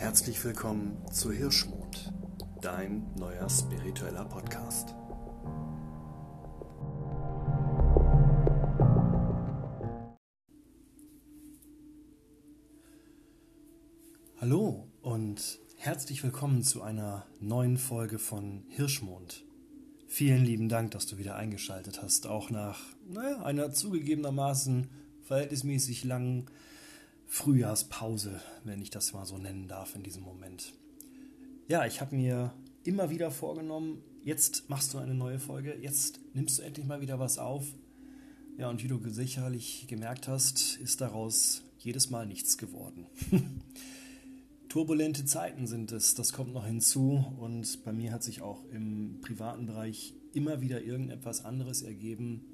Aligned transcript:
Herzlich 0.00 0.44
willkommen 0.44 0.96
zu 1.10 1.32
Hirschmond, 1.32 2.12
dein 2.62 3.04
neuer 3.16 3.50
spiritueller 3.50 4.24
Podcast. 4.26 4.94
Hallo 14.40 14.86
und 15.02 15.58
herzlich 15.78 16.22
willkommen 16.22 16.62
zu 16.62 16.82
einer 16.82 17.26
neuen 17.40 17.76
Folge 17.76 18.20
von 18.20 18.62
Hirschmond. 18.68 19.44
Vielen 20.06 20.44
lieben 20.44 20.68
Dank, 20.68 20.92
dass 20.92 21.06
du 21.08 21.18
wieder 21.18 21.34
eingeschaltet 21.34 22.00
hast, 22.00 22.28
auch 22.28 22.50
nach 22.50 22.78
naja, 23.08 23.42
einer 23.42 23.72
zugegebenermaßen 23.72 24.90
verhältnismäßig 25.22 26.04
langen 26.04 26.46
Frühjahrspause, 27.28 28.40
wenn 28.64 28.80
ich 28.80 28.90
das 28.90 29.12
mal 29.12 29.26
so 29.26 29.36
nennen 29.36 29.68
darf 29.68 29.94
in 29.94 30.02
diesem 30.02 30.22
Moment. 30.22 30.72
Ja, 31.68 31.84
ich 31.84 32.00
habe 32.00 32.16
mir 32.16 32.54
immer 32.84 33.10
wieder 33.10 33.30
vorgenommen, 33.30 34.02
jetzt 34.24 34.68
machst 34.70 34.94
du 34.94 34.98
eine 34.98 35.14
neue 35.14 35.38
Folge, 35.38 35.76
jetzt 35.80 36.20
nimmst 36.32 36.58
du 36.58 36.62
endlich 36.62 36.86
mal 36.86 37.02
wieder 37.02 37.18
was 37.18 37.38
auf. 37.38 37.66
Ja, 38.56 38.70
und 38.70 38.82
wie 38.82 38.88
du 38.88 38.98
sicherlich 39.10 39.86
gemerkt 39.88 40.26
hast, 40.26 40.78
ist 40.78 41.02
daraus 41.02 41.62
jedes 41.78 42.08
Mal 42.08 42.26
nichts 42.26 42.56
geworden. 42.56 43.06
Turbulente 44.70 45.26
Zeiten 45.26 45.66
sind 45.66 45.92
es, 45.92 46.14
das 46.14 46.32
kommt 46.32 46.54
noch 46.54 46.66
hinzu 46.66 47.24
und 47.38 47.84
bei 47.84 47.92
mir 47.92 48.10
hat 48.10 48.22
sich 48.22 48.40
auch 48.40 48.64
im 48.72 49.20
privaten 49.20 49.66
Bereich 49.66 50.14
immer 50.32 50.62
wieder 50.62 50.82
irgendetwas 50.82 51.44
anderes 51.44 51.82
ergeben, 51.82 52.44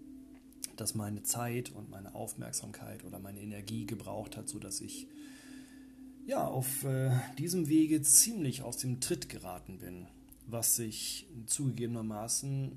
das 0.76 0.94
meine 0.94 1.22
Zeit 1.22 1.70
und 1.70 1.90
meine 1.90 2.14
Aufmerksamkeit 2.14 3.04
oder 3.04 3.18
meine 3.18 3.40
Energie 3.40 3.86
gebraucht 3.86 4.36
hat, 4.36 4.48
sodass 4.48 4.80
ich 4.80 5.08
ja 6.26 6.46
auf 6.46 6.84
äh, 6.84 7.10
diesem 7.38 7.68
Wege 7.68 8.02
ziemlich 8.02 8.62
aus 8.62 8.78
dem 8.78 9.00
Tritt 9.00 9.28
geraten 9.28 9.78
bin, 9.78 10.06
was 10.46 10.76
sich 10.76 11.26
zugegebenermaßen 11.46 12.72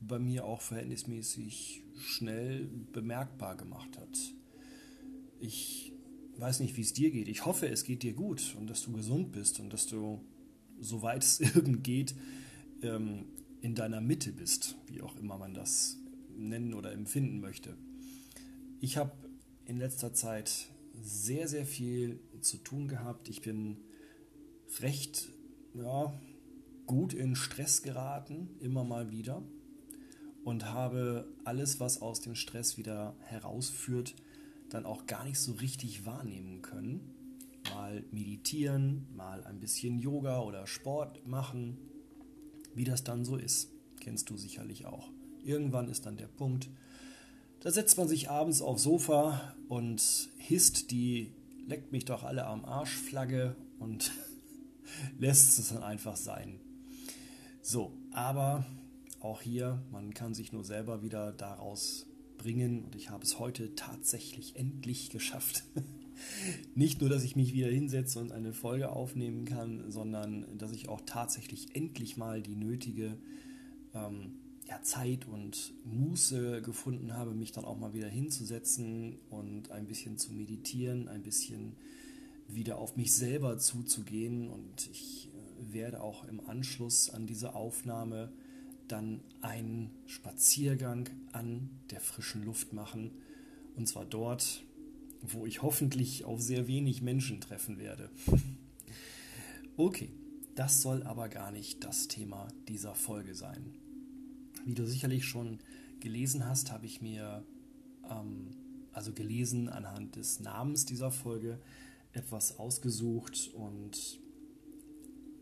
bei 0.00 0.18
mir 0.18 0.44
auch 0.44 0.60
verhältnismäßig 0.60 1.82
schnell 1.96 2.68
bemerkbar 2.92 3.56
gemacht 3.56 3.98
hat. 3.98 4.18
Ich 5.40 5.92
weiß 6.36 6.60
nicht, 6.60 6.76
wie 6.76 6.82
es 6.82 6.92
dir 6.92 7.10
geht. 7.10 7.28
Ich 7.28 7.44
hoffe, 7.44 7.68
es 7.68 7.84
geht 7.84 8.02
dir 8.02 8.14
gut 8.14 8.54
und 8.58 8.68
dass 8.68 8.82
du 8.82 8.92
gesund 8.92 9.32
bist 9.32 9.60
und 9.60 9.72
dass 9.72 9.86
du, 9.86 10.24
soweit 10.80 11.22
es 11.22 11.40
irgend 11.54 11.84
geht, 11.84 12.14
ähm, 12.82 13.26
in 13.60 13.74
deiner 13.74 14.00
Mitte 14.00 14.32
bist, 14.32 14.76
wie 14.86 15.02
auch 15.02 15.16
immer 15.16 15.38
man 15.38 15.54
das 15.54 16.01
nennen 16.36 16.74
oder 16.74 16.92
empfinden 16.92 17.40
möchte. 17.40 17.76
Ich 18.80 18.96
habe 18.96 19.12
in 19.66 19.78
letzter 19.78 20.12
Zeit 20.12 20.68
sehr, 21.00 21.48
sehr 21.48 21.66
viel 21.66 22.20
zu 22.40 22.58
tun 22.58 22.88
gehabt. 22.88 23.28
Ich 23.28 23.42
bin 23.42 23.78
recht 24.80 25.28
ja, 25.74 26.12
gut 26.86 27.14
in 27.14 27.36
Stress 27.36 27.82
geraten, 27.82 28.50
immer 28.60 28.84
mal 28.84 29.10
wieder. 29.10 29.42
Und 30.44 30.66
habe 30.66 31.28
alles, 31.44 31.78
was 31.78 32.02
aus 32.02 32.20
dem 32.20 32.34
Stress 32.34 32.76
wieder 32.76 33.14
herausführt, 33.20 34.16
dann 34.70 34.86
auch 34.86 35.06
gar 35.06 35.24
nicht 35.24 35.38
so 35.38 35.52
richtig 35.52 36.04
wahrnehmen 36.04 36.62
können. 36.62 37.14
Mal 37.72 38.04
meditieren, 38.10 39.06
mal 39.14 39.44
ein 39.44 39.60
bisschen 39.60 40.00
Yoga 40.00 40.40
oder 40.40 40.66
Sport 40.66 41.26
machen, 41.26 41.78
wie 42.74 42.84
das 42.84 43.04
dann 43.04 43.24
so 43.24 43.36
ist. 43.36 43.70
Kennst 44.00 44.30
du 44.30 44.36
sicherlich 44.36 44.84
auch. 44.86 45.12
Irgendwann 45.44 45.88
ist 45.88 46.06
dann 46.06 46.16
der 46.16 46.28
Punkt, 46.28 46.68
da 47.60 47.70
setzt 47.70 47.96
man 47.96 48.08
sich 48.08 48.28
abends 48.28 48.60
aufs 48.60 48.82
Sofa 48.82 49.54
und 49.68 50.02
hisst 50.36 50.90
die 50.90 51.32
leckt 51.66 51.92
mich 51.92 52.04
doch 52.04 52.24
alle 52.24 52.44
am 52.46 52.64
Arsch 52.64 52.96
Flagge 52.96 53.56
und 53.78 54.12
lässt 55.18 55.58
es 55.58 55.68
dann 55.68 55.82
einfach 55.82 56.16
sein. 56.16 56.60
So, 57.60 57.92
aber 58.10 58.66
auch 59.20 59.40
hier, 59.40 59.80
man 59.92 60.12
kann 60.14 60.34
sich 60.34 60.52
nur 60.52 60.64
selber 60.64 61.02
wieder 61.02 61.32
daraus 61.32 62.06
bringen 62.38 62.84
und 62.84 62.96
ich 62.96 63.10
habe 63.10 63.22
es 63.22 63.38
heute 63.38 63.74
tatsächlich 63.76 64.56
endlich 64.56 65.10
geschafft. 65.10 65.62
Nicht 66.74 67.00
nur, 67.00 67.08
dass 67.08 67.24
ich 67.24 67.36
mich 67.36 67.52
wieder 67.52 67.68
hinsetze 67.68 68.18
und 68.18 68.32
eine 68.32 68.52
Folge 68.52 68.90
aufnehmen 68.90 69.44
kann, 69.44 69.90
sondern 69.90 70.58
dass 70.58 70.72
ich 70.72 70.88
auch 70.88 71.00
tatsächlich 71.06 71.74
endlich 71.74 72.16
mal 72.16 72.42
die 72.42 72.56
nötige 72.56 73.16
ähm, 73.94 74.34
ja, 74.72 74.82
Zeit 74.82 75.26
und 75.28 75.74
Muße 75.84 76.62
gefunden 76.62 77.12
habe, 77.12 77.34
mich 77.34 77.52
dann 77.52 77.64
auch 77.64 77.76
mal 77.76 77.92
wieder 77.92 78.08
hinzusetzen 78.08 79.18
und 79.28 79.70
ein 79.70 79.86
bisschen 79.86 80.16
zu 80.16 80.32
meditieren, 80.32 81.08
ein 81.08 81.22
bisschen 81.22 81.76
wieder 82.48 82.78
auf 82.78 82.96
mich 82.96 83.14
selber 83.14 83.58
zuzugehen. 83.58 84.48
Und 84.48 84.88
ich 84.90 85.28
äh, 85.28 85.74
werde 85.74 86.00
auch 86.00 86.24
im 86.24 86.40
Anschluss 86.48 87.10
an 87.10 87.26
diese 87.26 87.54
Aufnahme 87.54 88.32
dann 88.88 89.20
einen 89.42 89.90
Spaziergang 90.06 91.10
an 91.32 91.68
der 91.90 92.00
frischen 92.00 92.42
Luft 92.44 92.72
machen. 92.72 93.10
Und 93.76 93.88
zwar 93.88 94.06
dort, 94.06 94.64
wo 95.20 95.44
ich 95.44 95.60
hoffentlich 95.60 96.24
auf 96.24 96.40
sehr 96.40 96.66
wenig 96.66 97.02
Menschen 97.02 97.40
treffen 97.40 97.78
werde. 97.78 98.10
Okay, 99.78 100.10
das 100.54 100.82
soll 100.82 101.02
aber 101.04 101.30
gar 101.30 101.50
nicht 101.50 101.82
das 101.82 102.06
Thema 102.06 102.46
dieser 102.68 102.94
Folge 102.94 103.34
sein. 103.34 103.72
Wie 104.64 104.74
du 104.74 104.86
sicherlich 104.86 105.24
schon 105.24 105.58
gelesen 106.00 106.46
hast, 106.46 106.72
habe 106.72 106.86
ich 106.86 107.00
mir, 107.00 107.44
ähm, 108.08 108.50
also 108.92 109.12
gelesen 109.12 109.68
anhand 109.68 110.16
des 110.16 110.40
Namens 110.40 110.84
dieser 110.84 111.10
Folge, 111.10 111.58
etwas 112.12 112.58
ausgesucht 112.58 113.50
und 113.54 114.20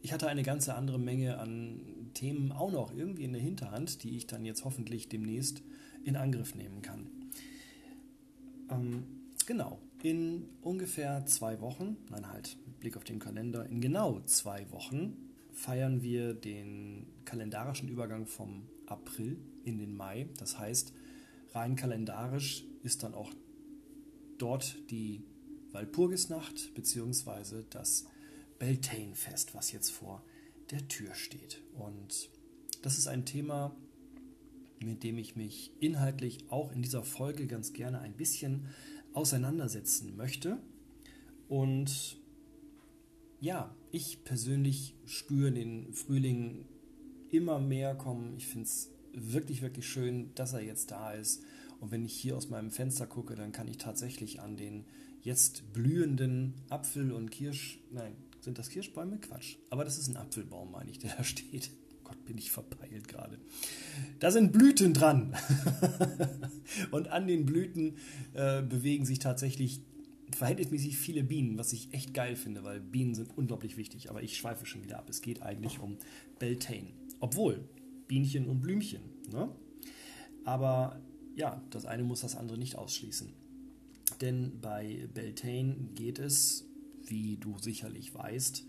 ich 0.03 0.13
hatte 0.13 0.29
eine 0.29 0.43
ganze 0.43 0.75
andere 0.75 0.99
Menge 0.99 1.39
an 1.39 1.81
Themen 2.15 2.53
auch 2.53 2.73
noch 2.73 2.95
irgendwie 2.95 3.25
in 3.25 3.33
der 3.33 3.43
Hinterhand, 3.43 4.03
die 4.03 4.17
ich 4.17 4.27
dann 4.27 4.45
jetzt 4.45 4.65
hoffentlich 4.65 5.09
demnächst 5.09 5.63
in 6.05 6.17
Angriff 6.17 6.55
nehmen 6.55 6.81
kann. 6.81 7.07
Ähm, 8.71 9.05
genau, 9.47 9.79
in 10.03 10.47
ungefähr 10.63 11.27
zwei 11.27 11.61
Wochen, 11.61 11.97
nein 12.09 12.29
halt, 12.29 12.57
Blick 12.81 12.97
auf 12.97 13.05
den 13.05 13.19
Kalender, 13.19 13.67
in 13.67 13.81
genau 13.81 14.21
zwei 14.21 14.71
Wochen 14.71 15.17
feiern 15.53 16.03
wir 16.03 16.33
den 16.33 17.07
kalendarischen 17.25 17.89
Übergang 17.89 18.27
vom 18.27 18.63
April 18.91 19.39
in 19.65 19.79
den 19.79 19.97
Mai. 19.97 20.29
Das 20.39 20.59
heißt, 20.59 20.93
rein 21.53 21.77
kalendarisch 21.77 22.65
ist 22.83 23.03
dann 23.03 23.15
auch 23.15 23.33
dort 24.39 24.91
die 24.91 25.23
Walpurgisnacht 25.73 26.75
bzw. 26.75 27.65
das 27.71 28.07
Beltane-Fest, 28.59 29.55
was 29.55 29.73
jetzt 29.73 29.91
vor 29.91 30.25
der 30.71 30.87
Tür 30.89 31.15
steht. 31.15 31.63
Und 31.75 32.31
das 32.83 32.99
ist 32.99 33.07
ein 33.07 33.25
Thema, 33.25 33.75
mit 34.83 35.03
dem 35.03 35.19
ich 35.19 35.37
mich 35.37 35.73
inhaltlich 35.81 36.39
auch 36.49 36.73
in 36.73 36.83
dieser 36.83 37.03
Folge 37.03 37.47
ganz 37.47 37.73
gerne 37.73 38.01
ein 38.01 38.17
bisschen 38.17 38.67
auseinandersetzen 39.13 40.17
möchte. 40.17 40.59
Und 41.49 42.19
ja, 43.41 43.75
ich 43.91 44.25
persönlich 44.25 44.95
spüre 45.07 45.53
den 45.53 45.93
Frühling 45.93 46.67
immer 47.31 47.59
mehr 47.59 47.95
kommen. 47.95 48.35
Ich 48.37 48.47
finde 48.47 48.67
es 48.67 48.91
wirklich, 49.13 49.63
wirklich 49.63 49.89
schön, 49.89 50.35
dass 50.35 50.53
er 50.53 50.63
jetzt 50.63 50.91
da 50.91 51.13
ist. 51.13 51.43
Und 51.81 51.91
wenn 51.91 52.05
ich 52.05 52.13
hier 52.13 52.37
aus 52.37 52.51
meinem 52.51 52.71
Fenster 52.71 53.07
gucke, 53.07 53.35
dann 53.35 53.53
kann 53.53 53.69
ich 53.69 53.79
tatsächlich 53.79 54.41
an 54.41 54.57
den 54.57 54.85
jetzt 55.23 55.73
blühenden 55.73 56.55
Apfel- 56.69 57.13
und 57.13 57.31
Kirsch... 57.31 57.79
Nein, 57.91 58.13
sind 58.41 58.59
das 58.59 58.71
Kirschbäume? 58.71 59.19
Quatsch. 59.19 59.57
Aber 59.71 59.85
das 59.85 59.99
ist 59.99 60.09
ein 60.09 60.17
Apfelbaum, 60.17 60.73
meine 60.73 60.91
ich, 60.91 60.99
der 60.99 61.15
da 61.17 61.25
steht. 61.25 61.71
Gott, 62.05 62.25
bin 62.25 62.39
ich 62.39 62.51
verpeilt 62.51 63.09
gerade. 63.09 63.39
Da 64.19 64.31
sind 64.31 64.53
Blüten 64.53 64.95
dran. 64.95 65.37
und 66.91 67.09
an 67.09 67.27
den 67.27 67.47
Blüten 67.47 67.97
äh, 68.35 68.63
bewegen 68.63 69.07
sich 69.07 69.19
tatsächlich 69.19 69.81
verhältnismäßig 70.37 70.97
viele 70.97 71.23
Bienen, 71.25 71.59
was 71.59 71.73
ich 71.73 71.93
echt 71.93 72.15
geil 72.15 72.37
finde, 72.37 72.65
weil 72.65 72.81
Bienen 72.81 73.15
sind 73.15 73.37
unglaublich 73.37 73.77
wichtig. 73.77 74.11
Aber 74.11 74.23
ich 74.23 74.37
schweife 74.37 74.67
schon 74.67 74.83
wieder 74.83 74.99
ab. 74.99 75.09
Es 75.09 75.23
geht 75.23 75.43
eigentlich 75.43 75.79
um 75.81 75.97
Beltane. 76.39 76.93
Obwohl, 77.21 77.69
Bienchen 78.09 78.47
und 78.47 78.61
Blümchen. 78.61 79.03
Ne? 79.33 79.49
Aber 80.45 81.01
ja, 81.37 81.63
das 81.71 81.87
eine 81.87 82.03
muss 82.03 82.21
das 82.21 82.37
andere 82.37 82.59
nicht 82.59 82.77
ausschließen. 82.77 83.33
Denn 84.21 84.61
bei 84.61 85.09
Beltane 85.15 85.77
geht 85.95 86.19
es, 86.19 86.67
wie 87.07 87.37
du 87.37 87.57
sicherlich 87.59 88.15
weißt, 88.15 88.65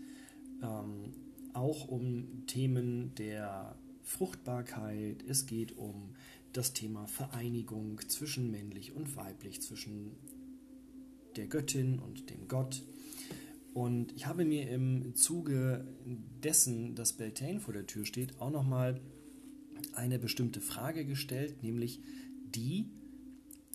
ähm, 0.62 1.12
auch 1.52 1.88
um 1.88 2.46
Themen 2.46 3.14
der 3.16 3.76
Fruchtbarkeit. 4.02 5.22
Es 5.28 5.46
geht 5.46 5.76
um 5.76 6.14
das 6.52 6.72
Thema 6.72 7.06
Vereinigung 7.06 8.00
zwischen 8.08 8.50
männlich 8.50 8.92
und 8.92 9.16
weiblich, 9.16 9.62
zwischen 9.62 10.12
der 11.36 11.46
Göttin 11.46 11.98
und 11.98 12.30
dem 12.30 12.48
Gott. 12.48 12.82
Und 13.74 14.12
ich 14.12 14.26
habe 14.26 14.44
mir 14.44 14.68
im 14.68 15.14
Zuge 15.14 15.86
dessen, 16.42 16.94
dass 16.94 17.14
Beltane 17.14 17.60
vor 17.60 17.72
der 17.72 17.86
Tür 17.86 18.04
steht, 18.04 18.40
auch 18.40 18.50
nochmal 18.50 19.00
eine 19.94 20.18
bestimmte 20.18 20.60
Frage 20.60 21.04
gestellt, 21.04 21.62
nämlich 21.62 22.00
die, 22.54 22.90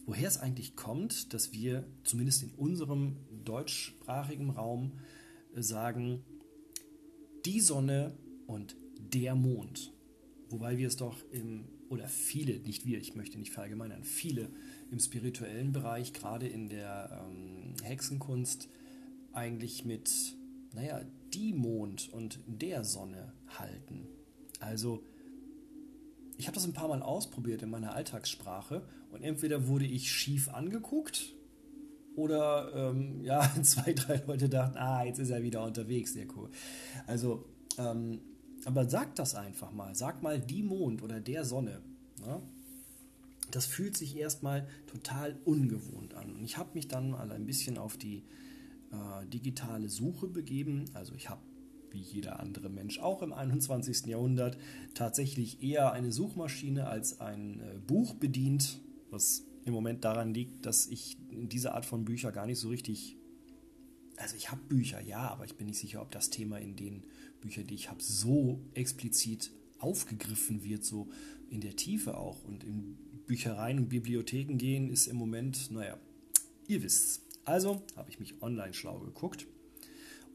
woher 0.05 0.27
es 0.27 0.37
eigentlich 0.37 0.75
kommt, 0.75 1.33
dass 1.33 1.51
wir 1.51 1.85
zumindest 2.03 2.43
in 2.43 2.51
unserem 2.51 3.17
deutschsprachigen 3.43 4.51
Raum 4.51 4.93
sagen, 5.55 6.23
die 7.45 7.59
Sonne 7.59 8.15
und 8.45 8.75
der 8.99 9.35
Mond. 9.35 9.93
Wobei 10.49 10.77
wir 10.77 10.87
es 10.87 10.95
doch 10.95 11.17
im, 11.31 11.65
oder 11.89 12.07
viele, 12.07 12.59
nicht 12.59 12.85
wir, 12.85 12.99
ich 12.99 13.15
möchte 13.15 13.37
nicht 13.37 13.51
verallgemeinern, 13.51 14.03
viele 14.03 14.49
im 14.91 14.99
spirituellen 14.99 15.71
Bereich, 15.71 16.13
gerade 16.13 16.47
in 16.47 16.69
der 16.69 17.25
ähm, 17.25 17.73
Hexenkunst, 17.83 18.69
eigentlich 19.33 19.85
mit, 19.85 20.11
naja, 20.73 21.01
die 21.33 21.53
Mond 21.53 22.11
und 22.11 22.39
der 22.47 22.83
Sonne 22.83 23.33
halten. 23.57 24.07
Also, 24.59 25.03
ich 26.37 26.47
habe 26.47 26.55
das 26.55 26.65
ein 26.65 26.73
paar 26.73 26.87
Mal 26.87 27.01
ausprobiert 27.01 27.61
in 27.61 27.69
meiner 27.69 27.93
Alltagssprache 27.93 28.87
und 29.11 29.23
entweder 29.23 29.67
wurde 29.67 29.85
ich 29.85 30.11
schief 30.11 30.49
angeguckt 30.49 31.33
oder 32.15 32.71
ähm, 32.73 33.23
ja, 33.23 33.49
zwei, 33.61 33.93
drei 33.93 34.21
Leute 34.25 34.49
dachten, 34.49 34.77
ah, 34.77 35.03
jetzt 35.03 35.19
ist 35.19 35.29
er 35.29 35.43
wieder 35.43 35.63
unterwegs, 35.63 36.13
der 36.13 36.25
cool. 36.35 36.49
Also, 37.05 37.45
ähm, 37.77 38.21
aber 38.65 38.89
sag 38.89 39.15
das 39.15 39.35
einfach 39.35 39.71
mal. 39.71 39.95
Sag 39.95 40.23
mal 40.23 40.39
die 40.39 40.63
Mond 40.63 41.03
oder 41.03 41.19
der 41.19 41.45
Sonne. 41.45 41.81
Ne? 42.25 42.41
Das 43.51 43.65
fühlt 43.65 43.95
sich 43.95 44.17
erstmal 44.17 44.67
total 44.87 45.37
ungewohnt 45.45 46.13
an. 46.15 46.35
Und 46.35 46.43
ich 46.43 46.57
habe 46.57 46.71
mich 46.73 46.87
dann 46.87 47.11
mal 47.11 47.31
ein 47.31 47.45
bisschen 47.45 47.77
auf 47.77 47.97
die 47.97 48.23
äh, 48.91 49.25
digitale 49.27 49.89
Suche 49.89 50.27
begeben. 50.27 50.85
Also 50.93 51.13
ich 51.15 51.29
habe 51.29 51.41
wie 51.91 51.99
jeder 51.99 52.39
andere 52.39 52.69
Mensch 52.69 52.99
auch 52.99 53.21
im 53.21 53.31
21. 53.31 54.05
Jahrhundert 54.07 54.57
tatsächlich 54.93 55.63
eher 55.63 55.93
eine 55.93 56.11
Suchmaschine 56.11 56.87
als 56.87 57.21
ein 57.21 57.59
äh, 57.59 57.79
Buch 57.85 58.15
bedient, 58.15 58.81
was 59.09 59.45
im 59.65 59.73
Moment 59.73 60.03
daran 60.05 60.33
liegt, 60.33 60.65
dass 60.65 60.87
ich 60.87 61.17
diese 61.29 61.73
Art 61.73 61.85
von 61.85 62.05
Bücher 62.05 62.31
gar 62.31 62.45
nicht 62.45 62.59
so 62.59 62.69
richtig. 62.69 63.17
Also 64.17 64.35
ich 64.35 64.51
habe 64.51 64.61
Bücher, 64.67 64.99
ja, 65.01 65.29
aber 65.29 65.45
ich 65.45 65.55
bin 65.55 65.67
nicht 65.67 65.79
sicher, 65.79 66.01
ob 66.01 66.11
das 66.11 66.29
Thema 66.29 66.57
in 66.57 66.75
den 66.75 67.05
Büchern, 67.39 67.67
die 67.67 67.75
ich 67.75 67.89
habe, 67.89 68.01
so 68.01 68.59
explizit 68.73 69.51
aufgegriffen 69.79 70.63
wird, 70.63 70.83
so 70.83 71.07
in 71.49 71.61
der 71.61 71.75
Tiefe 71.75 72.17
auch. 72.17 72.43
Und 72.43 72.63
in 72.63 72.97
Büchereien 73.27 73.77
und 73.77 73.89
Bibliotheken 73.89 74.57
gehen 74.57 74.89
ist 74.89 75.07
im 75.07 75.17
Moment, 75.17 75.69
naja, 75.71 75.97
ihr 76.67 76.81
wisst's. 76.81 77.21
Also 77.45 77.83
habe 77.95 78.09
ich 78.09 78.19
mich 78.19 78.41
online 78.41 78.73
schlau 78.73 78.99
geguckt 78.99 79.45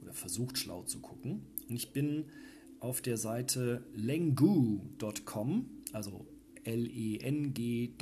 oder 0.00 0.14
versucht 0.14 0.56
schlau 0.58 0.85
zu 0.85 1.00
gucken. 1.00 1.43
Und 1.69 1.75
ich 1.75 1.93
bin 1.93 2.26
auf 2.81 3.02
der 3.02 3.17
Seite 3.17 3.85
lengu.com, 3.94 5.67
also 5.93 6.26
L-E-N-G-O.com, 6.64 7.96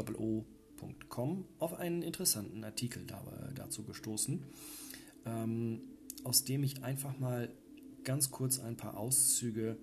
auf 1.58 1.74
einen 1.74 2.02
interessanten 2.02 2.62
Artikel 2.64 3.06
dazu 3.54 3.82
gestoßen, 3.84 4.44
ähm, 5.26 5.80
aus 6.24 6.44
dem 6.44 6.62
ich 6.62 6.82
einfach 6.82 7.18
mal 7.18 7.52
ganz 8.04 8.30
kurz 8.30 8.58
ein 8.58 8.76
paar 8.76 8.96
Auszüge 8.96 9.78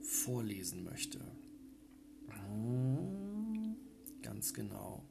vorlesen 0.00 0.84
möchte. 0.84 1.20
Hm, 2.28 3.76
ganz 4.22 4.54
genau. 4.54 5.02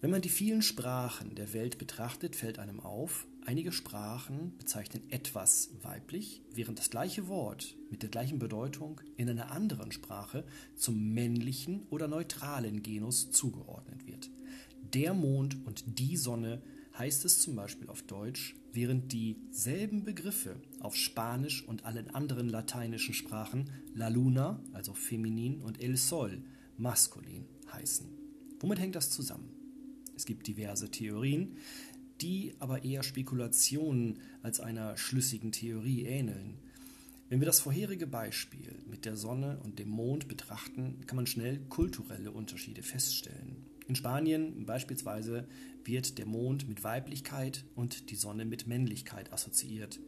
Wenn 0.00 0.10
man 0.10 0.20
die 0.20 0.28
vielen 0.28 0.60
Sprachen 0.60 1.34
der 1.34 1.54
Welt 1.54 1.78
betrachtet, 1.78 2.36
fällt 2.36 2.58
einem 2.58 2.78
auf, 2.78 3.26
einige 3.46 3.72
Sprachen 3.72 4.54
bezeichnen 4.58 5.02
etwas 5.08 5.70
weiblich, 5.80 6.42
während 6.52 6.78
das 6.78 6.90
gleiche 6.90 7.26
Wort 7.28 7.74
mit 7.90 8.02
der 8.02 8.10
gleichen 8.10 8.38
Bedeutung 8.38 9.00
in 9.16 9.30
einer 9.30 9.50
anderen 9.50 9.92
Sprache 9.92 10.44
zum 10.76 11.14
männlichen 11.14 11.86
oder 11.88 12.06
neutralen 12.06 12.82
Genus 12.82 13.30
zugeordnet 13.30 14.06
wird. 14.06 14.30
Der 14.92 15.14
Mond 15.14 15.56
und 15.64 15.98
die 15.98 16.18
Sonne 16.18 16.60
heißt 16.98 17.24
es 17.24 17.40
zum 17.40 17.56
Beispiel 17.56 17.88
auf 17.88 18.02
Deutsch, 18.02 18.54
während 18.72 19.12
dieselben 19.12 20.04
Begriffe 20.04 20.56
auf 20.80 20.96
Spanisch 20.96 21.66
und 21.66 21.84
allen 21.84 22.10
anderen 22.10 22.48
lateinischen 22.48 23.14
Sprachen 23.14 23.70
La 23.94 24.08
Luna, 24.08 24.60
also 24.72 24.94
feminin, 24.94 25.60
und 25.62 25.82
El 25.82 25.96
Sol, 25.96 26.42
maskulin, 26.76 27.46
heißen. 27.72 28.06
Womit 28.60 28.78
hängt 28.78 28.94
das 28.94 29.10
zusammen? 29.10 29.50
Es 30.16 30.24
gibt 30.24 30.46
diverse 30.46 30.90
Theorien, 30.90 31.56
die 32.20 32.54
aber 32.60 32.84
eher 32.84 33.02
Spekulationen 33.02 34.20
als 34.42 34.60
einer 34.60 34.96
schlüssigen 34.96 35.52
Theorie 35.52 36.04
ähneln. 36.04 36.58
Wenn 37.28 37.40
wir 37.40 37.46
das 37.46 37.60
vorherige 37.60 38.06
Beispiel 38.06 38.76
mit 38.88 39.04
der 39.04 39.16
Sonne 39.16 39.58
und 39.64 39.78
dem 39.78 39.88
Mond 39.88 40.28
betrachten, 40.28 41.00
kann 41.06 41.16
man 41.16 41.26
schnell 41.26 41.58
kulturelle 41.68 42.30
Unterschiede 42.30 42.82
feststellen. 42.82 43.66
In 43.86 43.94
Spanien 43.94 44.64
beispielsweise 44.64 45.46
wird 45.84 46.18
der 46.18 46.26
Mond 46.26 46.68
mit 46.68 46.84
Weiblichkeit 46.84 47.64
und 47.74 48.10
die 48.10 48.16
Sonne 48.16 48.44
mit 48.44 48.66
Männlichkeit 48.66 49.32
assoziiert. 49.32 50.00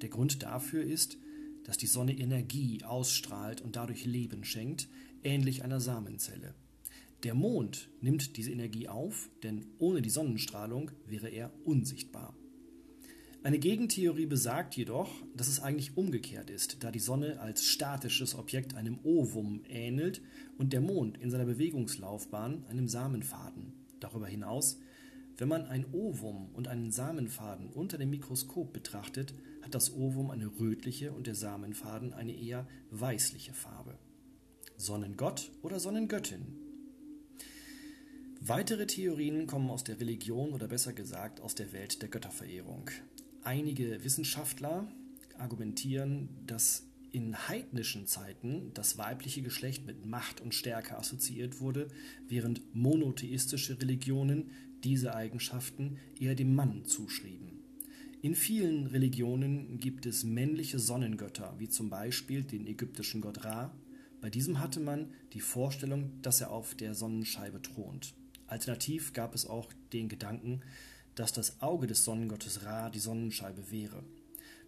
Der 0.00 0.08
Grund 0.08 0.42
dafür 0.42 0.82
ist, 0.82 1.18
dass 1.64 1.78
die 1.78 1.86
Sonne 1.86 2.18
Energie 2.18 2.82
ausstrahlt 2.82 3.60
und 3.60 3.76
dadurch 3.76 4.04
Leben 4.04 4.44
schenkt, 4.44 4.88
ähnlich 5.22 5.62
einer 5.62 5.78
Samenzelle. 5.78 6.54
Der 7.22 7.34
Mond 7.34 7.88
nimmt 8.00 8.36
diese 8.36 8.50
Energie 8.50 8.88
auf, 8.88 9.30
denn 9.44 9.66
ohne 9.78 10.02
die 10.02 10.10
Sonnenstrahlung 10.10 10.90
wäre 11.06 11.28
er 11.28 11.52
unsichtbar. 11.64 12.34
Eine 13.44 13.58
Gegentheorie 13.58 14.26
besagt 14.26 14.76
jedoch, 14.76 15.10
dass 15.34 15.48
es 15.48 15.58
eigentlich 15.58 15.96
umgekehrt 15.96 16.48
ist, 16.48 16.84
da 16.84 16.92
die 16.92 17.00
Sonne 17.00 17.40
als 17.40 17.64
statisches 17.64 18.36
Objekt 18.36 18.74
einem 18.76 19.00
Ovum 19.02 19.62
ähnelt 19.68 20.22
und 20.58 20.72
der 20.72 20.80
Mond 20.80 21.18
in 21.18 21.28
seiner 21.28 21.46
Bewegungslaufbahn 21.46 22.64
einem 22.68 22.86
Samenfaden. 22.86 23.72
Darüber 23.98 24.28
hinaus, 24.28 24.78
wenn 25.38 25.48
man 25.48 25.66
ein 25.66 25.86
Ovum 25.92 26.50
und 26.52 26.68
einen 26.68 26.92
Samenfaden 26.92 27.66
unter 27.66 27.98
dem 27.98 28.10
Mikroskop 28.10 28.72
betrachtet, 28.72 29.34
hat 29.62 29.74
das 29.74 29.92
Ovum 29.92 30.30
eine 30.30 30.46
rötliche 30.60 31.10
und 31.10 31.26
der 31.26 31.34
Samenfaden 31.34 32.12
eine 32.12 32.36
eher 32.36 32.68
weißliche 32.92 33.54
Farbe. 33.54 33.98
Sonnengott 34.76 35.50
oder 35.62 35.80
Sonnengöttin 35.80 36.46
Weitere 38.44 38.88
Theorien 38.88 39.46
kommen 39.46 39.70
aus 39.70 39.84
der 39.84 40.00
Religion 40.00 40.52
oder 40.52 40.66
besser 40.66 40.92
gesagt 40.92 41.40
aus 41.40 41.54
der 41.54 41.72
Welt 41.72 42.02
der 42.02 42.08
Götterverehrung. 42.08 42.90
Einige 43.44 44.04
Wissenschaftler 44.04 44.86
argumentieren, 45.36 46.28
dass 46.46 46.86
in 47.10 47.48
heidnischen 47.48 48.06
Zeiten 48.06 48.70
das 48.72 48.98
weibliche 48.98 49.42
Geschlecht 49.42 49.84
mit 49.84 50.06
Macht 50.06 50.40
und 50.40 50.54
Stärke 50.54 50.96
assoziiert 50.96 51.60
wurde, 51.60 51.88
während 52.28 52.62
monotheistische 52.72 53.80
Religionen 53.80 54.52
diese 54.84 55.16
Eigenschaften 55.16 55.98
eher 56.20 56.36
dem 56.36 56.54
Mann 56.54 56.84
zuschrieben. 56.84 57.64
In 58.22 58.36
vielen 58.36 58.86
Religionen 58.86 59.80
gibt 59.80 60.06
es 60.06 60.22
männliche 60.22 60.78
Sonnengötter, 60.78 61.56
wie 61.58 61.68
zum 61.68 61.90
Beispiel 61.90 62.44
den 62.44 62.68
ägyptischen 62.68 63.20
Gott 63.20 63.44
Ra. 63.44 63.74
Bei 64.20 64.30
diesem 64.30 64.60
hatte 64.60 64.78
man 64.78 65.08
die 65.32 65.40
Vorstellung, 65.40 66.12
dass 66.22 66.40
er 66.40 66.52
auf 66.52 66.76
der 66.76 66.94
Sonnenscheibe 66.94 67.60
thront. 67.60 68.14
Alternativ 68.46 69.12
gab 69.12 69.34
es 69.34 69.46
auch 69.46 69.72
den 69.92 70.08
Gedanken, 70.08 70.60
dass 71.14 71.32
das 71.32 71.60
Auge 71.60 71.86
des 71.86 72.04
Sonnengottes 72.04 72.64
Ra 72.64 72.90
die 72.90 72.98
Sonnenscheibe 72.98 73.70
wäre. 73.70 74.02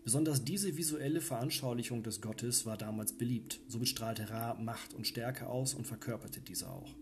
Besonders 0.05 0.45
diese 0.45 0.77
visuelle 0.77 1.23
Veranschaulichung 1.23 2.03
des 2.03 2.21
Gottes 2.21 2.67
war 2.67 2.77
damals 2.77 3.15
beliebt. 3.15 3.61
Somit 3.69 3.89
strahlte 3.89 4.29
Ra 4.29 4.55
Macht 4.55 4.93
und 4.93 5.07
Stärke 5.07 5.47
aus 5.47 5.73
und 5.73 5.87
verkörperte 5.87 6.41
diese 6.41 6.69
auch. 6.69 6.95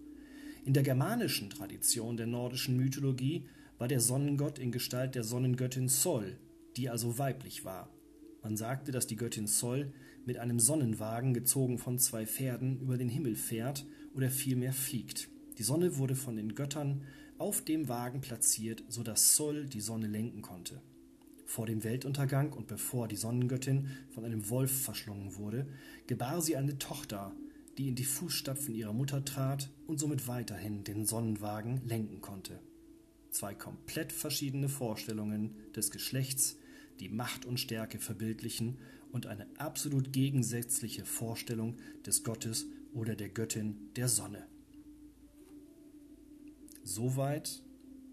In 0.65 0.75
der 0.75 0.85
germanischen 0.85 1.51
Tradition 1.51 2.17
der 2.17 2.29
nordischen 2.29 2.77
Mythologie 2.77 3.47
war 3.79 3.89
der 3.89 3.99
Sonnengott 3.99 4.61
in 4.61 4.71
Gestalt 4.71 5.17
der 5.17 5.25
Sonnengöttin 5.25 5.89
Sol, 5.89 6.39
die 6.77 6.89
also 6.89 7.19
weiblich 7.19 7.65
war. 7.65 7.89
Man 8.43 8.57
sagte, 8.57 8.93
dass 8.93 9.09
die 9.09 9.17
Göttin 9.17 9.49
Sol 9.49 9.93
mit 10.25 10.39
einem 10.39 10.61
Sonnenwagen 10.61 11.35
gezogen 11.35 11.79
von 11.79 11.99
zwei 11.99 12.27
Pferden 12.27 12.81
über 12.81 12.97
den 12.97 13.09
Himmel 13.09 13.35
fährt 13.35 13.85
oder 14.15 14.31
vielmehr 14.31 14.73
fliegt. 14.73 15.29
Die 15.59 15.65
Sonne 15.65 15.97
wurde 15.99 16.15
von 16.15 16.37
den 16.37 16.55
Göttern 16.55 17.03
auf 17.43 17.61
dem 17.61 17.89
Wagen 17.89 18.21
platziert, 18.21 18.85
so 18.89 19.03
dass 19.03 19.35
Sol 19.35 19.67
die 19.67 19.81
Sonne 19.81 20.07
lenken 20.07 20.43
konnte. 20.43 20.81
Vor 21.45 21.67
dem 21.67 21.83
Weltuntergang 21.83 22.53
und 22.53 22.69
bevor 22.69 23.09
die 23.09 23.17
Sonnengöttin 23.17 23.91
von 24.11 24.25
einem 24.25 24.49
Wolf 24.49 24.85
verschlungen 24.85 25.35
wurde, 25.35 25.67
gebar 26.07 26.41
sie 26.41 26.57
eine 26.57 26.79
Tochter, 26.79 27.33
die 27.79 27.89
in 27.89 27.97
die 27.97 28.05
Fußstapfen 28.05 28.77
ihrer 28.77 28.93
Mutter 28.93 29.25
trat 29.25 29.71
und 29.89 29.99
somit 29.99 30.29
weiterhin 30.29 30.85
den 30.85 31.05
Sonnenwagen 31.05 31.81
lenken 31.85 32.21
konnte. 32.21 32.61
Zwei 33.33 33.55
komplett 33.55 34.13
verschiedene 34.13 34.69
Vorstellungen 34.69 35.57
des 35.75 35.91
Geschlechts, 35.91 36.59
die 37.01 37.09
Macht 37.09 37.45
und 37.45 37.59
Stärke 37.59 37.99
verbildlichen, 37.99 38.79
und 39.11 39.27
eine 39.27 39.49
absolut 39.59 40.13
gegensätzliche 40.13 41.05
Vorstellung 41.05 41.77
des 42.07 42.23
Gottes 42.23 42.67
oder 42.95 43.17
der 43.17 43.31
Göttin 43.31 43.91
der 43.97 44.07
Sonne. 44.07 44.47
Soweit 46.85 47.63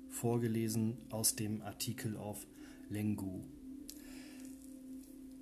vorgelesen 0.09 0.97
aus 1.09 1.35
dem 1.35 1.61
Artikel 1.61 2.17
auf 2.17 2.45
Lengu. 2.89 3.41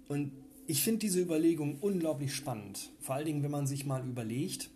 Und 0.07 0.31
ich 0.65 0.83
finde 0.83 0.99
diese 0.99 1.21
Überlegung 1.21 1.79
unglaublich 1.79 2.33
spannend. 2.35 2.91
Vor 2.99 3.15
allen 3.15 3.25
Dingen, 3.25 3.43
wenn 3.43 3.51
man 3.51 3.67
sich 3.67 3.85
mal 3.85 4.05
überlegt, 4.05 4.69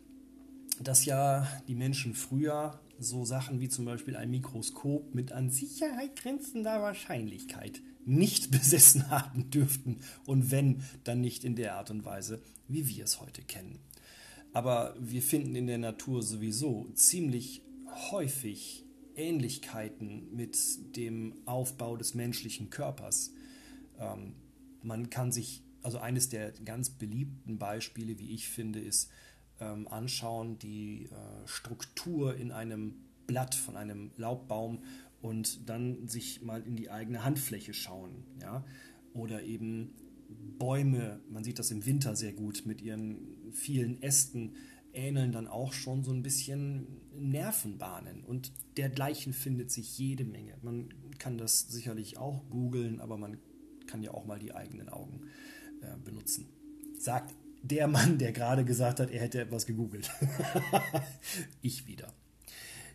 dass 0.81 1.05
ja 1.05 1.48
die 1.67 1.75
Menschen 1.75 2.15
früher 2.15 2.79
so 2.98 3.25
Sachen 3.25 3.60
wie 3.60 3.70
zum 3.70 3.86
Beispiel 3.86 4.15
ein 4.15 4.31
Mikroskop 4.31 5.13
mit 5.13 5.31
an 5.31 5.50
Sicherheit 5.50 6.15
grenzender 6.15 6.81
Wahrscheinlichkeit 6.81 7.81
nicht 8.05 8.51
besessen 8.51 9.10
haben 9.10 9.50
dürften 9.50 10.00
und 10.25 10.51
wenn, 10.51 10.84
dann 11.03 11.22
nicht 11.22 11.43
in 11.43 11.55
der 11.55 11.75
Art 11.75 11.91
und 11.91 12.05
Weise, 12.05 12.41
wie 12.67 12.88
wir 12.88 13.03
es 13.03 13.20
heute 13.22 13.41
kennen. 13.41 13.79
Aber 14.53 14.96
wir 15.00 15.22
finden 15.22 15.55
in 15.55 15.67
der 15.67 15.77
Natur 15.77 16.24
sowieso 16.24 16.89
ziemlich 16.93 17.62
häufig 18.12 18.86
Ähnlichkeiten 19.15 20.33
mit 20.36 20.57
dem 20.95 21.36
Aufbau 21.45 21.98
des 21.98 22.13
menschlichen 22.13 22.69
Körpers. 22.69 23.33
Ähm, 24.00 24.36
man 24.81 25.10
kann 25.10 25.31
sich, 25.31 25.63
also 25.83 26.00
eines 26.00 26.29
der 26.29 26.51
ganz 26.65 26.89
beliebten 26.89 27.57
Beispiele, 27.57 28.19
wie 28.19 28.31
ich 28.31 28.48
finde, 28.48 28.79
ist 28.79 29.10
ähm, 29.60 29.88
anschauen, 29.88 30.57
die 30.60 31.05
äh, 31.05 31.48
Struktur 31.48 32.36
in 32.36 32.51
einem 32.51 32.95
Blatt 33.27 33.55
von 33.55 33.77
einem 33.77 34.12
Laubbaum 34.17 34.83
und 35.21 35.69
dann 35.69 36.07
sich 36.07 36.41
mal 36.41 36.62
in 36.63 36.75
die 36.75 36.89
eigene 36.89 37.24
Handfläche 37.24 37.74
schauen. 37.74 38.25
Ja? 38.41 38.65
Oder 39.13 39.43
eben 39.43 39.93
Bäume, 40.57 41.19
man 41.29 41.43
sieht 41.43 41.60
das 41.60 41.71
im 41.71 41.86
Winter 41.86 42.15
sehr 42.15 42.33
gut 42.33 42.63
mit 42.65 42.81
ihren 42.81 43.51
vielen 43.51 44.01
Ästen, 44.01 44.55
ähneln 44.93 45.31
dann 45.31 45.48
auch 45.48 45.74
schon 45.74 46.03
so 46.03 46.12
ein 46.12 46.24
bisschen 46.24 46.88
Nervenbahnen 47.13 48.24
und 48.24 48.51
dergleichen 48.77 49.33
findet 49.33 49.71
sich 49.71 49.98
jede 49.98 50.25
Menge. 50.25 50.57
Man 50.62 50.89
kann 51.17 51.38
das 51.38 51.62
sicherlich 51.62 52.17
auch 52.17 52.50
googeln, 52.50 53.00
aber 53.00 53.17
man 53.17 53.38
kann 53.88 54.03
ja 54.03 54.13
auch 54.13 54.25
mal 54.25 54.39
die 54.39 54.53
eigenen 54.53 54.89
Augen 54.89 55.27
äh, 55.81 55.98
benutzen. 56.03 56.50
Sagt 56.98 57.36
der 57.63 57.88
Mann, 57.88 58.17
der 58.17 58.31
gerade 58.31 58.65
gesagt 58.65 59.00
hat, 59.00 59.12
er 59.12 59.21
hätte 59.21 59.41
etwas 59.41 59.65
gegoogelt. 59.65 60.10
ich 61.62 61.88
wieder. 61.88 62.13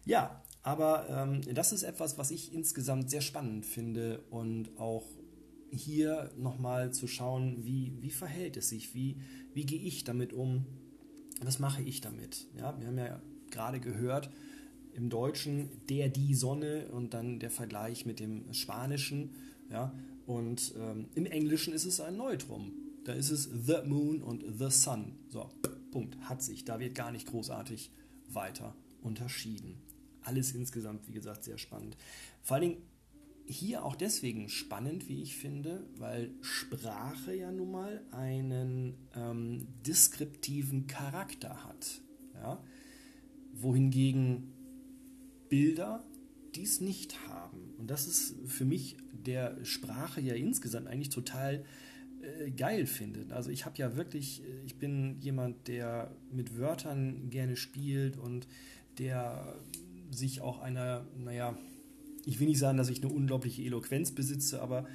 Ja, 0.04 0.42
aber 0.62 1.06
ähm, 1.08 1.54
das 1.54 1.72
ist 1.72 1.82
etwas, 1.82 2.18
was 2.18 2.30
ich 2.30 2.52
insgesamt 2.52 3.10
sehr 3.10 3.20
spannend 3.20 3.66
finde 3.66 4.20
und 4.30 4.76
auch 4.78 5.04
hier 5.70 6.30
nochmal 6.36 6.92
zu 6.92 7.06
schauen, 7.06 7.64
wie, 7.64 7.96
wie 8.00 8.10
verhält 8.10 8.56
es 8.56 8.70
sich, 8.70 8.94
wie, 8.94 9.20
wie 9.52 9.66
gehe 9.66 9.80
ich 9.80 10.04
damit 10.04 10.32
um, 10.32 10.66
was 11.40 11.58
mache 11.58 11.82
ich 11.82 12.00
damit. 12.00 12.46
Ja, 12.56 12.78
wir 12.78 12.86
haben 12.86 12.98
ja 12.98 13.20
gerade 13.50 13.80
gehört, 13.80 14.30
im 14.92 15.10
Deutschen 15.10 15.68
der, 15.88 16.08
die 16.08 16.34
Sonne 16.34 16.88
und 16.88 17.12
dann 17.12 17.38
der 17.38 17.50
Vergleich 17.50 18.06
mit 18.06 18.18
dem 18.18 18.52
Spanischen. 18.54 19.34
Ja, 19.70 19.92
und 20.26 20.74
ähm, 20.78 21.08
im 21.14 21.26
Englischen 21.26 21.74
ist 21.74 21.84
es 21.84 22.00
ein 22.00 22.16
Neutrum. 22.16 22.72
Da 23.04 23.12
ist 23.12 23.30
es 23.30 23.44
the 23.44 23.76
moon 23.84 24.22
und 24.22 24.44
the 24.58 24.70
sun. 24.70 25.12
So, 25.28 25.50
Punkt. 25.92 26.18
Hat 26.22 26.42
sich. 26.42 26.64
Da 26.64 26.80
wird 26.80 26.94
gar 26.94 27.12
nicht 27.12 27.28
großartig 27.28 27.90
weiter 28.28 28.74
unterschieden. 29.02 29.82
Alles 30.22 30.52
insgesamt, 30.52 31.06
wie 31.06 31.12
gesagt, 31.12 31.44
sehr 31.44 31.58
spannend. 31.58 31.96
Vor 32.42 32.56
allen 32.56 32.70
Dingen 32.70 32.82
hier 33.46 33.84
auch 33.84 33.94
deswegen 33.94 34.48
spannend, 34.48 35.08
wie 35.08 35.22
ich 35.22 35.36
finde, 35.36 35.86
weil 35.96 36.30
Sprache 36.40 37.34
ja 37.34 37.52
nun 37.52 37.70
mal 37.70 38.04
einen 38.10 38.94
ähm, 39.14 39.68
deskriptiven 39.86 40.86
Charakter 40.86 41.64
hat. 41.64 42.02
Ja? 42.34 42.62
Wohingegen 43.52 44.52
Bilder 45.48 46.04
dies 46.54 46.80
nicht 46.80 47.28
haben. 47.28 47.74
Und 47.78 47.90
das 47.90 48.06
ist 48.06 48.34
für 48.46 48.64
mich 48.64 48.96
der 49.12 49.64
Sprache 49.64 50.20
ja 50.20 50.34
insgesamt 50.34 50.88
eigentlich 50.88 51.10
total 51.10 51.64
äh, 52.22 52.50
geil 52.50 52.86
finde. 52.86 53.34
Also 53.34 53.50
ich 53.50 53.64
habe 53.64 53.76
ja 53.78 53.96
wirklich, 53.96 54.42
äh, 54.42 54.64
ich 54.64 54.78
bin 54.78 55.20
jemand, 55.20 55.68
der 55.68 56.16
mit 56.32 56.58
Wörtern 56.58 57.30
gerne 57.30 57.56
spielt 57.56 58.16
und 58.16 58.48
der 58.98 59.58
sich 60.10 60.40
auch 60.40 60.60
einer, 60.60 61.06
naja, 61.16 61.56
ich 62.26 62.40
will 62.40 62.48
nicht 62.48 62.58
sagen, 62.58 62.76
dass 62.76 62.90
ich 62.90 63.02
eine 63.02 63.12
unglaubliche 63.12 63.62
Eloquenz 63.62 64.10
besitze, 64.10 64.60
aber 64.60 64.86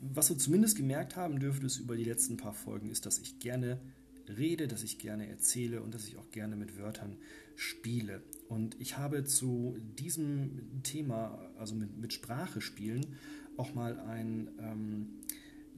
was 0.00 0.28
du 0.28 0.34
zumindest 0.34 0.76
gemerkt 0.76 1.16
haben 1.16 1.40
dürftest 1.40 1.80
über 1.80 1.96
die 1.96 2.04
letzten 2.04 2.36
paar 2.36 2.54
Folgen, 2.54 2.90
ist, 2.90 3.06
dass 3.06 3.18
ich 3.18 3.38
gerne 3.40 3.80
rede, 4.28 4.68
dass 4.68 4.82
ich 4.82 4.98
gerne 4.98 5.28
erzähle 5.28 5.82
und 5.82 5.94
dass 5.94 6.06
ich 6.06 6.16
auch 6.16 6.30
gerne 6.30 6.56
mit 6.56 6.78
Wörtern 6.78 7.16
spiele. 7.56 8.22
Und 8.48 8.80
ich 8.80 8.98
habe 8.98 9.24
zu 9.24 9.76
diesem 9.98 10.82
Thema, 10.82 11.50
also 11.58 11.74
mit, 11.74 11.96
mit 11.96 12.12
Sprache 12.12 12.60
spielen, 12.60 13.16
auch 13.56 13.74
mal 13.74 13.98
einen 13.98 14.50
ähm, 14.60 15.08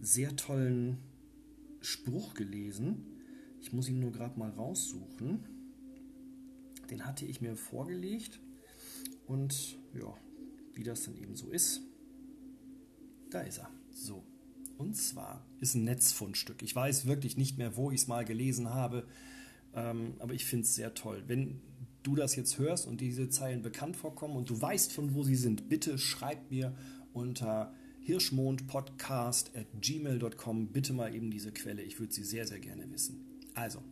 sehr 0.01 0.37
tollen 0.37 0.99
Spruch 1.81 2.35
gelesen. 2.35 3.07
Ich 3.61 3.73
muss 3.73 3.89
ihn 3.89 4.01
nur 4.01 4.13
gerade 4.13 4.39
mal 4.39 4.51
raussuchen. 4.51 5.41
Den 6.91 7.07
hatte 7.07 7.25
ich 7.25 7.41
mir 7.41 7.57
vorgelegt 7.57 8.41
und 9.27 9.79
ja, 9.95 10.15
wie 10.79 10.85
das 10.85 11.03
dann 11.03 11.17
eben 11.17 11.35
so 11.35 11.51
ist. 11.51 11.83
Da 13.31 13.41
ist 13.41 13.59
er. 13.59 13.69
So. 13.91 14.25
Und 14.79 14.97
zwar 14.97 15.45
ist 15.61 15.75
ein 15.75 15.85
Netzfundstück. 15.85 16.63
Ich 16.63 16.75
weiß 16.75 17.07
wirklich 17.07 17.37
nicht 17.37 17.59
mehr, 17.59 17.77
wo 17.77 17.91
ich 17.91 18.03
es 18.03 18.07
mal 18.07 18.25
gelesen 18.25 18.73
habe, 18.73 19.07
ähm, 19.75 20.15
aber 20.21 20.35
ich 20.35 20.45
finde 20.45 20.65
es 20.65 20.77
sehr 20.77 20.95
toll. 20.95 21.25
Wenn 21.27 21.61
du 22.05 22.15
das 22.15 22.37
jetzt 22.37 22.59
hörst 22.59 22.87
und 22.87 23.01
diese 23.01 23.29
Zeilen 23.29 23.61
bekannt 23.61 23.97
vorkommen 23.97 24.37
und 24.37 24.49
du 24.49 24.61
weißt, 24.61 24.93
von 24.93 25.15
wo 25.15 25.25
sie 25.25 25.35
sind, 25.35 25.69
bitte 25.69 25.99
schreib 25.99 26.51
mir 26.51 26.77
unter 27.13 27.75
hirschmondpodcast 28.01 29.57
at 29.57 29.67
gmail.com 29.81 30.69
bitte 30.69 30.93
mal 30.93 31.13
eben 31.13 31.33
diese 31.33 31.53
Quelle. 31.53 31.83
Ich 31.83 31.99
würde 31.99 32.15
sie 32.15 32.23
sehr, 32.23 32.47
sehr 32.47 32.61
gerne 32.61 32.89
wissen. 32.93 33.27
Also, 33.55 33.83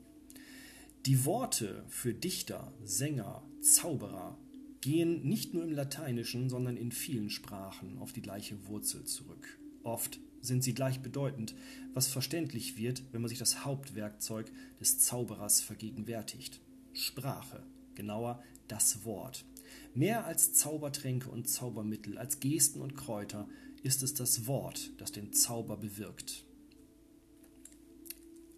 die 1.04 1.24
Worte 1.24 1.84
für 1.88 2.14
Dichter, 2.14 2.72
Sänger, 2.84 3.42
Zauberer, 3.60 4.38
gehen 4.86 5.26
nicht 5.26 5.52
nur 5.52 5.64
im 5.64 5.72
Lateinischen, 5.72 6.48
sondern 6.48 6.76
in 6.76 6.92
vielen 6.92 7.28
Sprachen 7.28 7.98
auf 7.98 8.12
die 8.12 8.22
gleiche 8.22 8.68
Wurzel 8.68 9.02
zurück. 9.02 9.58
Oft 9.82 10.20
sind 10.40 10.62
sie 10.62 10.74
gleichbedeutend, 10.74 11.56
was 11.92 12.06
verständlich 12.06 12.76
wird, 12.76 13.02
wenn 13.10 13.20
man 13.20 13.28
sich 13.28 13.40
das 13.40 13.64
Hauptwerkzeug 13.64 14.46
des 14.78 15.00
Zauberers 15.00 15.60
vergegenwärtigt. 15.60 16.60
Sprache, 16.92 17.64
genauer 17.96 18.40
das 18.68 19.04
Wort. 19.04 19.44
Mehr 19.92 20.24
als 20.24 20.54
Zaubertränke 20.54 21.30
und 21.30 21.48
Zaubermittel, 21.48 22.16
als 22.16 22.38
Gesten 22.38 22.80
und 22.80 22.96
Kräuter 22.96 23.48
ist 23.82 24.04
es 24.04 24.14
das 24.14 24.46
Wort, 24.46 24.92
das 24.98 25.10
den 25.10 25.32
Zauber 25.32 25.76
bewirkt. 25.78 26.44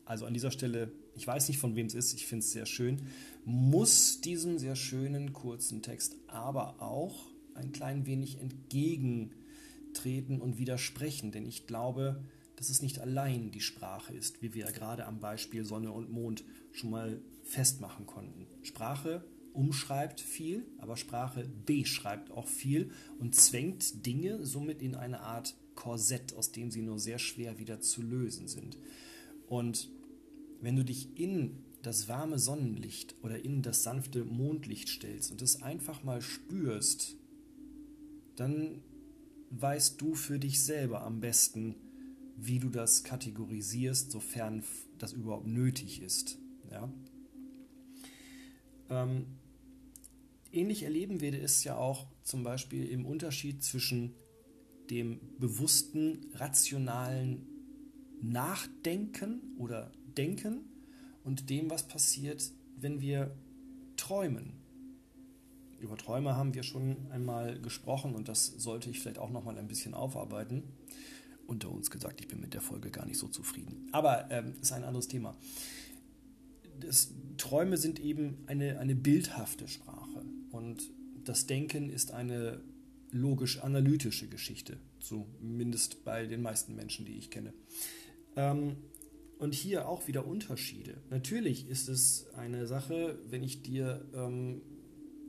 Also 0.05 0.27
an 0.27 0.35
dieser 0.35 0.51
Stelle, 0.51 0.93
ich 1.19 1.27
weiß 1.27 1.49
nicht 1.49 1.59
von 1.59 1.77
wem 1.77 1.87
es 1.87 1.95
ist, 1.95 2.15
ich 2.15 2.27
finde 2.27 2.45
es 2.45 2.53
sehr 2.53 2.67
schön 2.67 3.03
muss 3.45 4.21
diesem 4.21 4.59
sehr 4.59 4.77
schönen 4.77 5.33
kurzen 5.33 5.83
Text 5.83 6.17
aber 6.27 6.83
auch 6.83 7.27
ein 7.55 7.73
klein 7.73 8.07
wenig 8.07 8.41
entgegentreten 8.41 10.41
und 10.41 10.59
widersprechen, 10.59 11.33
denn 11.33 11.47
ich 11.47 11.67
glaube, 11.67 12.23
dass 12.57 12.71
es 12.71 12.83
nicht 12.83 13.01
allein 13.01 13.51
die 13.51 13.61
Sprache 13.61 14.13
ist, 14.13 14.43
wie 14.43 14.53
wir 14.53 14.67
ja 14.67 14.71
gerade 14.71 15.07
am 15.07 15.21
Beispiel 15.21 15.65
Sonne 15.65 15.93
und 15.93 16.11
Mond 16.11 16.45
schon 16.73 16.91
mal 16.91 17.21
festmachen 17.43 18.07
konnten. 18.07 18.47
Sprache 18.63 19.25
umschreibt 19.55 20.21
viel, 20.21 20.67
aber 20.79 20.97
Sprache 20.97 21.49
beschreibt 21.65 22.31
auch 22.31 22.47
viel 22.47 22.91
und 23.19 23.35
zwängt 23.35 24.07
Dinge 24.07 24.45
somit 24.45 24.83
in 24.83 24.95
eine 24.95 25.21
Art 25.21 25.57
Korsett, 25.75 26.35
aus 26.35 26.53
dem 26.53 26.71
sie 26.71 26.83
nur 26.83 26.99
sehr 26.99 27.19
schwer 27.19 27.59
wieder 27.59 27.81
zu 27.81 28.03
lösen 28.03 28.47
sind. 28.47 28.77
Und 29.47 29.89
wenn 30.61 30.77
du 30.77 30.85
dich 30.85 31.19
in 31.19 31.65
das 31.83 32.09
warme 32.09 32.39
Sonnenlicht 32.39 33.15
oder 33.23 33.45
in 33.45 33.63
das 33.63 33.83
sanfte 33.83 34.25
Mondlicht 34.25 34.89
stellst 34.89 35.31
und 35.31 35.43
es 35.43 35.63
einfach 35.63 36.03
mal 36.03 36.21
spürst, 36.21 37.17
dann 38.37 38.83
weißt 39.51 40.01
du 40.01 40.15
für 40.15 40.39
dich 40.39 40.63
selber 40.63 41.03
am 41.03 41.21
besten, 41.21 41.77
wie 42.37 42.59
du 42.59 42.69
das 42.69 43.05
kategorisierst, 43.05 44.11
sofern 44.11 44.63
das 44.99 45.13
überhaupt 45.13 45.47
nötig 45.47 46.03
ist. 46.03 46.39
Ja? 46.71 46.93
Ähm, 48.91 49.27
ähnlich 50.53 50.83
erleben 50.83 51.21
wir 51.21 51.33
es 51.35 51.65
ja 51.65 51.77
auch 51.77 52.07
zum 52.23 52.43
Beispiel 52.43 52.85
im 52.89 53.07
Unterschied 53.07 53.63
zwischen 53.63 54.15
dem 54.91 55.21
bewussten, 55.39 56.27
rationalen 56.35 57.47
Nachdenken 58.21 59.41
oder 59.59 59.93
Denken 60.19 60.61
und 61.25 61.49
dem, 61.49 61.71
was 61.71 61.89
passiert, 61.89 62.51
wenn 62.77 63.01
wir 63.01 63.35
träumen. 63.97 64.53
Über 65.81 65.97
Träume 65.97 66.35
haben 66.35 66.55
wir 66.55 66.65
schon 66.65 67.11
einmal 67.11 67.61
gesprochen 67.61 68.15
und 68.15 68.29
das 68.29 68.47
sollte 68.47 68.91
ich 68.91 69.01
vielleicht 69.01 69.19
auch 69.19 69.31
noch 69.31 69.45
mal 69.45 69.57
ein 69.57 69.69
bisschen 69.69 69.95
aufarbeiten. 69.95 70.65
Unter 71.47 71.71
uns 71.71 71.91
gesagt, 71.91 72.21
ich 72.21 72.29
bin 72.29 72.41
mit 72.41 72.53
der 72.53 72.61
Folge 72.61 72.91
gar 72.91 73.07
nicht 73.07 73.19
so 73.19 73.29
zufrieden. 73.29 73.89
Aber 73.93 74.31
ähm, 74.31 74.55
ist 74.61 74.73
ein 74.73 74.85
anderes 74.85 75.09
Thema. 75.09 75.37
Das, 76.81 77.13
Träume 77.39 77.77
sind 77.77 78.01
eben 78.01 78.39
eine, 78.47 78.79
eine 78.79 78.95
bildhafte 78.95 79.69
Sprache 79.69 80.25
und 80.51 80.91
das 81.25 81.47
Denken 81.47 81.89
ist 81.89 82.13
eine 82.13 82.61
logisch-analytische 83.11 84.29
Geschichte, 84.29 84.79
zumindest 85.01 86.05
bei 86.05 86.27
den 86.27 86.43
meisten 86.43 86.75
Menschen, 86.75 87.07
die 87.07 87.17
ich 87.17 87.31
kenne. 87.31 87.55
Ähm, 88.37 88.77
und 89.39 89.55
hier 89.55 89.89
auch 89.89 90.09
wieder 90.09 90.27
Unterschiede. 90.27 90.97
Natürlich 91.11 91.69
ist 91.69 91.89
es 91.89 92.27
eine 92.37 92.67
Sache, 92.67 93.19
wenn 93.29 93.43
ich 93.43 93.63
dir 93.63 94.05
ähm, 94.15 94.61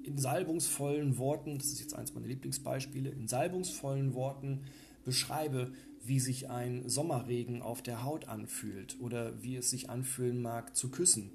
in 0.03 0.17
salbungsvollen 0.17 1.17
Worten, 1.17 1.57
das 1.57 1.67
ist 1.67 1.79
jetzt 1.79 1.93
eins 1.93 2.13
meiner 2.13 2.27
Lieblingsbeispiele, 2.27 3.09
in 3.09 3.27
salbungsvollen 3.27 4.13
Worten 4.13 4.63
beschreibe, 5.05 5.71
wie 6.03 6.19
sich 6.19 6.49
ein 6.49 6.87
Sommerregen 6.89 7.61
auf 7.61 7.81
der 7.81 8.03
Haut 8.03 8.27
anfühlt 8.27 8.99
oder 8.99 9.43
wie 9.43 9.57
es 9.57 9.69
sich 9.69 9.89
anfühlen 9.89 10.41
mag 10.41 10.75
zu 10.75 10.89
küssen. 10.89 11.29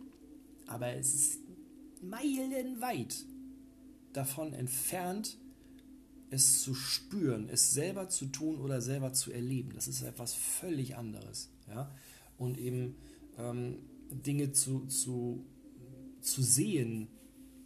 Aber 0.67 0.95
es 0.95 1.15
ist 1.15 1.41
meilenweit 2.01 3.25
davon 4.13 4.53
entfernt, 4.53 5.39
es 6.31 6.63
zu 6.63 6.75
spüren, 6.75 7.49
es 7.49 7.73
selber 7.73 8.09
zu 8.09 8.27
tun 8.27 8.59
oder 8.59 8.81
selber 8.81 9.13
zu 9.13 9.31
erleben. 9.31 9.73
Das 9.75 9.87
ist 9.87 10.03
etwas 10.03 10.35
völlig 10.35 10.97
anderes. 10.97 11.51
Ja? 11.69 11.95
Und 12.39 12.59
eben 12.59 12.97
ähm, 13.39 13.79
Dinge 14.11 14.53
zu, 14.53 14.87
zu, 14.87 15.45
zu 16.21 16.43
sehen 16.43 17.09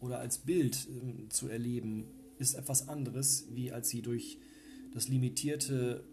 oder 0.00 0.20
als 0.20 0.38
Bild 0.38 0.88
ähm, 0.90 1.30
zu 1.30 1.48
erleben, 1.48 2.06
ist 2.38 2.54
etwas 2.54 2.88
anderes, 2.88 3.48
wie 3.52 3.72
als 3.72 3.88
sie 3.88 4.02
durch 4.02 4.38
das 4.92 5.08
limitierte 5.08 6.04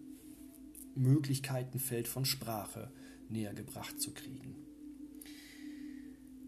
Möglichkeitenfeld 0.95 2.07
von 2.07 2.25
Sprache 2.25 2.91
näher 3.29 3.53
gebracht 3.53 3.99
zu 3.99 4.11
kriegen. 4.11 4.55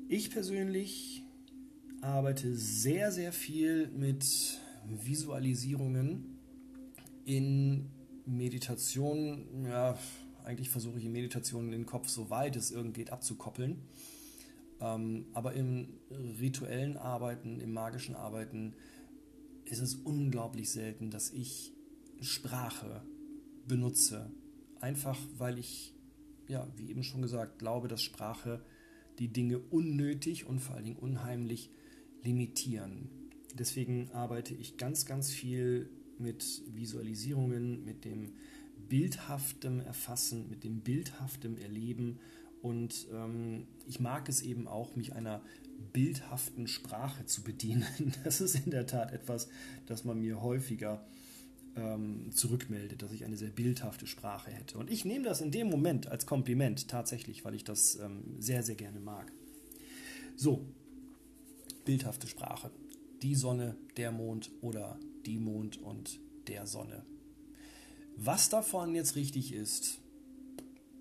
Ich 0.09 0.31
persönlich 0.31 1.23
arbeite 2.01 2.55
sehr, 2.55 3.11
sehr 3.11 3.33
viel 3.33 3.89
mit 3.89 4.25
Visualisierungen 4.87 6.37
in 7.25 7.89
Meditation. 8.25 9.65
Ja, 9.65 9.97
eigentlich 10.47 10.69
versuche 10.69 10.97
ich 10.97 11.05
in 11.05 11.11
Meditationen 11.11 11.71
den 11.71 11.85
Kopf 11.85 12.07
so 12.07 12.29
weit 12.29 12.55
es 12.55 12.71
irgend 12.71 12.93
geht 12.93 13.11
abzukoppeln. 13.11 13.81
Ähm, 14.79 15.25
aber 15.33 15.53
im 15.53 15.89
rituellen 16.39 16.97
Arbeiten, 16.97 17.59
im 17.59 17.73
magischen 17.73 18.15
Arbeiten 18.15 18.73
ist 19.65 19.81
es 19.81 19.95
unglaublich 19.95 20.69
selten, 20.69 21.11
dass 21.11 21.31
ich 21.31 21.73
Sprache 22.21 23.03
benutze. 23.67 24.31
Einfach 24.79 25.19
weil 25.37 25.59
ich, 25.59 25.93
ja, 26.47 26.67
wie 26.77 26.89
eben 26.89 27.03
schon 27.03 27.21
gesagt, 27.21 27.59
glaube, 27.59 27.87
dass 27.87 28.01
Sprache 28.01 28.63
die 29.19 29.27
Dinge 29.27 29.59
unnötig 29.59 30.45
und 30.45 30.59
vor 30.59 30.75
allen 30.75 30.85
Dingen 30.85 30.99
unheimlich 30.99 31.71
limitieren. 32.23 33.09
Deswegen 33.53 34.11
arbeite 34.11 34.53
ich 34.53 34.77
ganz, 34.77 35.05
ganz 35.05 35.31
viel 35.31 35.89
mit 36.19 36.61
Visualisierungen, 36.73 37.83
mit 37.83 38.05
dem 38.05 38.33
bildhaftem 38.89 39.79
Erfassen, 39.79 40.49
mit 40.49 40.63
dem 40.63 40.81
bildhaftem 40.81 41.57
Erleben. 41.57 42.19
Und 42.61 43.07
ähm, 43.13 43.67
ich 43.87 43.99
mag 43.99 44.29
es 44.29 44.41
eben 44.41 44.67
auch, 44.67 44.95
mich 44.95 45.13
einer 45.13 45.41
bildhaften 45.93 46.67
Sprache 46.67 47.25
zu 47.25 47.43
bedienen. 47.43 47.85
Das 48.23 48.41
ist 48.41 48.55
in 48.55 48.71
der 48.71 48.87
Tat 48.87 49.11
etwas, 49.11 49.47
das 49.85 50.03
man 50.03 50.19
mir 50.19 50.41
häufiger 50.41 51.05
ähm, 51.75 52.31
zurückmeldet, 52.31 53.01
dass 53.01 53.11
ich 53.11 53.23
eine 53.25 53.37
sehr 53.37 53.49
bildhafte 53.49 54.07
Sprache 54.07 54.51
hätte. 54.51 54.77
Und 54.77 54.89
ich 54.89 55.05
nehme 55.05 55.25
das 55.25 55.41
in 55.41 55.51
dem 55.51 55.69
Moment 55.69 56.07
als 56.07 56.25
Kompliment 56.25 56.87
tatsächlich, 56.87 57.45
weil 57.45 57.55
ich 57.55 57.63
das 57.63 57.97
ähm, 57.97 58.23
sehr, 58.39 58.63
sehr 58.63 58.75
gerne 58.75 58.99
mag. 58.99 59.31
So, 60.35 60.65
bildhafte 61.85 62.27
Sprache. 62.27 62.71
Die 63.21 63.35
Sonne, 63.35 63.75
der 63.97 64.11
Mond 64.11 64.51
oder 64.61 64.99
die 65.25 65.39
Mond 65.39 65.77
und 65.77 66.19
der 66.47 66.67
Sonne. 66.67 67.03
Was 68.19 68.49
davon 68.49 68.95
jetzt 68.95 69.15
richtig 69.15 69.53
ist, 69.53 69.99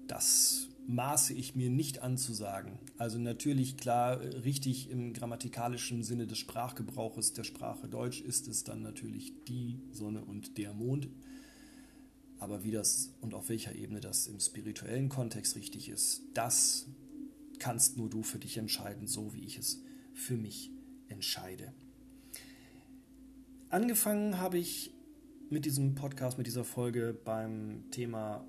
das 0.07 0.69
maße 0.87 1.33
ich 1.33 1.57
mir 1.57 1.71
nicht 1.71 2.03
anzusagen. 2.03 2.79
Also 2.99 3.19
natürlich 3.19 3.79
klar, 3.79 4.21
richtig 4.21 4.91
im 4.91 5.15
grammatikalischen 5.15 6.03
Sinne 6.03 6.27
des 6.27 6.39
Sprachgebrauches 6.39 7.33
der 7.33 7.45
Sprache 7.45 7.89
Deutsch 7.89 8.21
ist 8.21 8.49
es 8.49 8.65
dann 8.65 8.83
natürlich 8.83 9.33
die 9.49 9.81
Sonne 9.93 10.23
und 10.25 10.59
der 10.59 10.75
Mond. 10.75 11.09
Aber 12.39 12.65
wie 12.65 12.71
das 12.71 13.15
und 13.23 13.33
auf 13.33 13.49
welcher 13.49 13.75
Ebene 13.75 14.01
das 14.01 14.27
im 14.27 14.39
spirituellen 14.39 15.09
Kontext 15.09 15.57
richtig 15.57 15.89
ist, 15.89 16.23
das 16.35 16.87
kannst 17.59 17.97
nur 17.97 18.11
du 18.11 18.23
für 18.23 18.39
dich 18.39 18.59
entscheiden, 18.59 19.07
so 19.07 19.33
wie 19.33 19.45
ich 19.45 19.57
es 19.57 19.81
für 20.13 20.37
mich 20.37 20.71
entscheide. 21.09 21.73
Angefangen 23.71 24.39
habe 24.39 24.59
ich 24.59 24.93
mit 25.49 25.65
diesem 25.65 25.95
Podcast, 25.95 26.39
mit 26.39 26.47
dieser 26.47 26.65
Folge 26.65 27.17
beim 27.25 27.85
Thema 27.91 28.45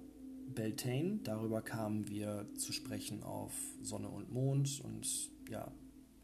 Beltane. 0.54 1.20
Darüber 1.24 1.62
kamen 1.62 2.08
wir 2.08 2.48
zu 2.56 2.74
sprechen 2.74 3.24
auf 3.24 3.54
Sonne 3.82 4.10
und 4.10 4.32
Mond 4.32 4.82
und 4.84 5.08
ja, 5.50 5.72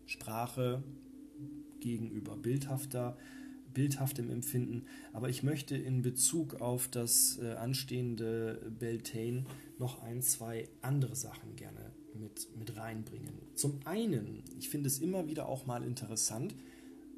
Sprache 0.06 0.84
gegenüber 1.80 2.36
bildhafter, 2.38 3.18
bildhaftem 3.74 4.32
Empfinden. 4.32 4.86
Aber 5.12 5.30
ich 5.30 5.44
möchte 5.44 5.78
in 5.78 6.02
Bezug 6.02 6.60
auf 6.62 6.88
das 6.88 7.38
äh, 7.40 7.52
anstehende 7.54 8.72
Beltane 8.80 9.46
noch 9.78 10.02
ein, 10.02 10.22
zwei 10.22 10.70
andere 10.82 11.16
Sachen 11.16 11.56
gerne 11.56 11.92
mit, 12.16 12.48
mit 12.58 12.76
reinbringen. 12.78 13.34
Zum 13.54 13.80
einen, 13.86 14.44
ich 14.58 14.70
finde 14.70 14.88
es 14.88 15.00
immer 15.00 15.28
wieder 15.28 15.48
auch 15.48 15.68
mal 15.68 15.84
interessant, 15.84 16.56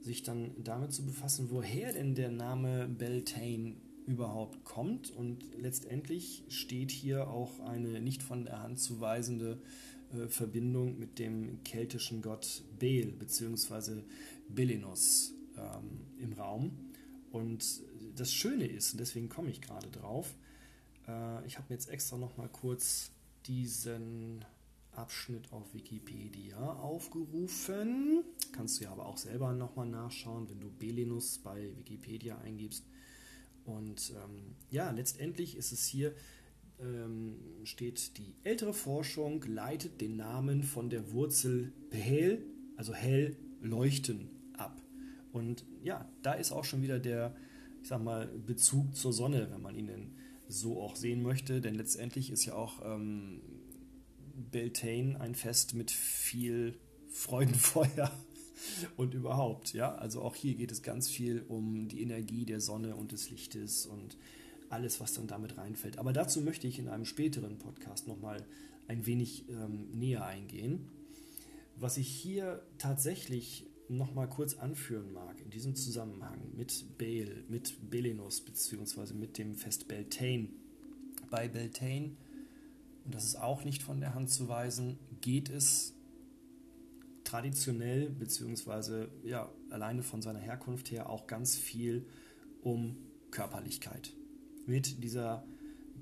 sich 0.06 0.24
dann 0.24 0.52
damit 0.64 0.94
zu 0.94 1.06
befassen, 1.06 1.50
woher 1.50 1.92
denn 1.92 2.16
der 2.16 2.32
Name 2.32 2.88
Beltane 2.88 3.76
überhaupt 4.06 4.64
kommt. 4.64 5.12
Und 5.12 5.44
letztendlich 5.58 6.44
steht 6.48 6.92
hier 6.92 7.28
auch 7.28 7.60
eine 7.60 8.00
nicht 8.00 8.22
von 8.22 8.46
der 8.46 8.62
Hand 8.62 8.80
zu 8.80 9.02
weisende 9.02 9.60
äh, 10.14 10.28
Verbindung 10.28 11.00
mit 11.00 11.18
dem 11.20 11.64
keltischen 11.64 12.22
Gott 12.22 12.64
Bel 12.80 13.12
bzw. 13.12 14.04
Belinus 14.48 15.34
ähm, 15.58 16.02
im 16.20 16.34
Raum. 16.34 16.72
Und 17.32 17.82
das 18.16 18.32
Schöne 18.32 18.66
ist, 18.68 18.94
und 18.94 19.00
deswegen 19.00 19.28
komme 19.28 19.50
ich 19.50 19.60
gerade 19.60 19.88
drauf, 19.90 20.36
äh, 21.08 21.46
ich 21.48 21.58
habe 21.58 21.66
mir 21.70 21.76
jetzt 21.76 21.90
extra 21.90 22.18
noch 22.18 22.38
mal 22.38 22.48
kurz 22.48 23.12
diesen 23.48 24.46
Abschnitt 24.98 25.52
auf 25.52 25.74
Wikipedia 25.74 26.74
aufgerufen. 26.74 28.24
Kannst 28.52 28.80
du 28.80 28.86
ja 28.86 28.92
aber 28.92 29.06
auch 29.06 29.18
selber 29.18 29.54
nochmal 29.54 29.88
nachschauen, 29.88 30.50
wenn 30.50 30.60
du 30.60 30.70
Belinus 30.72 31.40
bei 31.40 31.70
Wikipedia 31.78 32.38
eingibst. 32.40 32.86
Und 33.66 34.12
ähm, 34.12 34.56
ja, 34.70 34.92
letztendlich 34.92 35.58
ist 35.58 35.72
es 35.72 35.86
hier, 35.86 36.14
ähm, 36.80 37.38
steht 37.64 38.18
die 38.18 38.36
ältere 38.44 38.74
Forschung, 38.74 39.44
leitet 39.48 40.02
den 40.02 40.18
Namen 40.18 40.64
von 40.64 40.90
der 40.90 41.12
Wurzel 41.12 41.74
hell, 41.92 42.46
also 42.76 42.94
hell, 42.94 43.38
leuchten 43.62 44.30
ab. 44.54 44.82
Und 45.32 45.66
ja, 45.84 46.10
da 46.22 46.34
ist 46.34 46.52
auch 46.52 46.64
schon 46.64 46.82
wieder 46.82 47.00
der, 47.00 47.36
ich 47.82 47.90
sag 47.90 48.04
mal, 48.04 48.28
Bezug 48.28 48.96
zur 48.96 49.14
Sonne, 49.14 49.50
wenn 49.52 49.62
man 49.62 49.76
ihn 49.76 49.88
denn 49.88 50.16
so 50.48 50.80
auch 50.80 50.96
sehen 50.96 51.24
möchte. 51.24 51.62
Denn 51.62 51.76
letztendlich 51.76 52.32
ist 52.32 52.46
ja 52.46 52.54
auch 52.54 52.82
ähm, 52.86 53.42
Beltane 54.52 55.20
ein 55.20 55.36
Fest 55.36 55.74
mit 55.74 55.92
viel 55.92 56.78
Freudenfeuer 57.10 58.12
und 58.98 59.14
überhaupt, 59.14 59.74
ja. 59.74 59.96
Also 59.96 60.22
auch 60.22 60.36
hier 60.36 60.56
geht 60.56 60.72
es 60.72 60.82
ganz 60.82 61.10
viel 61.10 61.44
um 61.48 61.88
die 61.88 62.02
Energie 62.02 62.46
der 62.46 62.60
Sonne 62.60 62.96
und 62.96 63.12
des 63.12 63.30
Lichtes 63.30 63.86
und 63.86 64.18
alles, 64.70 65.00
was 65.00 65.14
dann 65.14 65.28
damit 65.28 65.58
reinfällt. 65.58 65.98
Aber 65.98 66.14
dazu 66.14 66.42
möchte 66.42 66.68
ich 66.68 66.80
in 66.80 66.90
einem 66.90 67.06
späteren 67.06 67.58
Podcast 67.58 68.08
nochmal 68.08 68.46
ein 68.88 69.06
wenig 69.06 69.48
ähm, 69.50 69.90
näher 69.92 70.26
eingehen. 70.26 70.90
Was 71.78 71.98
ich 71.98 72.08
hier 72.08 72.64
tatsächlich 72.78 73.66
nochmal 73.90 74.28
kurz 74.28 74.56
anführen 74.56 75.14
mag 75.14 75.40
in 75.42 75.50
diesem 75.50 75.76
Zusammenhang 75.76 76.40
mit 76.56 76.98
Baal, 76.98 77.44
mit 77.50 77.90
Belenus, 77.90 78.42
beziehungsweise 78.42 79.14
mit 79.14 79.38
dem 79.38 79.56
Fest 79.56 79.88
Beltane. 79.88 80.50
Bei 81.30 81.48
Beltane, 81.48 82.12
und 83.06 83.14
das 83.14 83.24
ist 83.24 83.36
auch 83.36 83.64
nicht 83.64 83.84
von 83.84 84.00
der 84.00 84.16
Hand 84.16 84.30
zu 84.30 84.50
weisen, 84.50 84.98
geht 85.22 85.50
es 85.50 85.94
traditionell, 87.24 88.10
beziehungsweise 88.10 89.10
ja, 89.24 89.52
alleine 89.70 90.04
von 90.04 90.22
seiner 90.22 90.40
Herkunft 90.40 90.92
her 90.92 91.10
auch 91.10 91.28
ganz 91.28 91.56
viel 91.56 92.06
um 92.62 92.98
Körperlichkeit. 93.32 94.14
Mit 94.66 95.04
dieser 95.04 95.46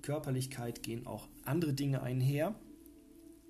Körperlichkeit 0.01 0.83
gehen 0.83 1.05
auch 1.05 1.27
andere 1.43 1.73
Dinge 1.73 2.01
einher. 2.01 2.55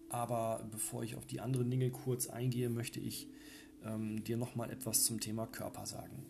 Aber 0.10 0.68
bevor 0.72 1.04
ich 1.04 1.16
auf 1.16 1.26
die 1.26 1.40
anderen 1.40 1.70
Dinge 1.70 1.90
kurz 1.92 2.28
eingehe, 2.28 2.70
möchte 2.70 3.00
ich 3.00 3.28
ähm, 3.84 4.24
dir 4.24 4.38
nochmal 4.38 4.70
etwas 4.70 5.04
zum 5.04 5.20
Thema 5.20 5.48
Körper 5.48 5.86
sagen. 5.86 6.26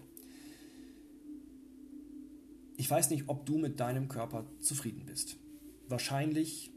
Ich 2.78 2.90
weiß 2.90 3.10
nicht, 3.10 3.26
ob 3.28 3.46
du 3.46 3.58
mit 3.58 3.80
deinem 3.80 4.08
Körper 4.08 4.46
zufrieden 4.60 5.06
bist. 5.06 5.38
Wahrscheinlich 5.88 6.72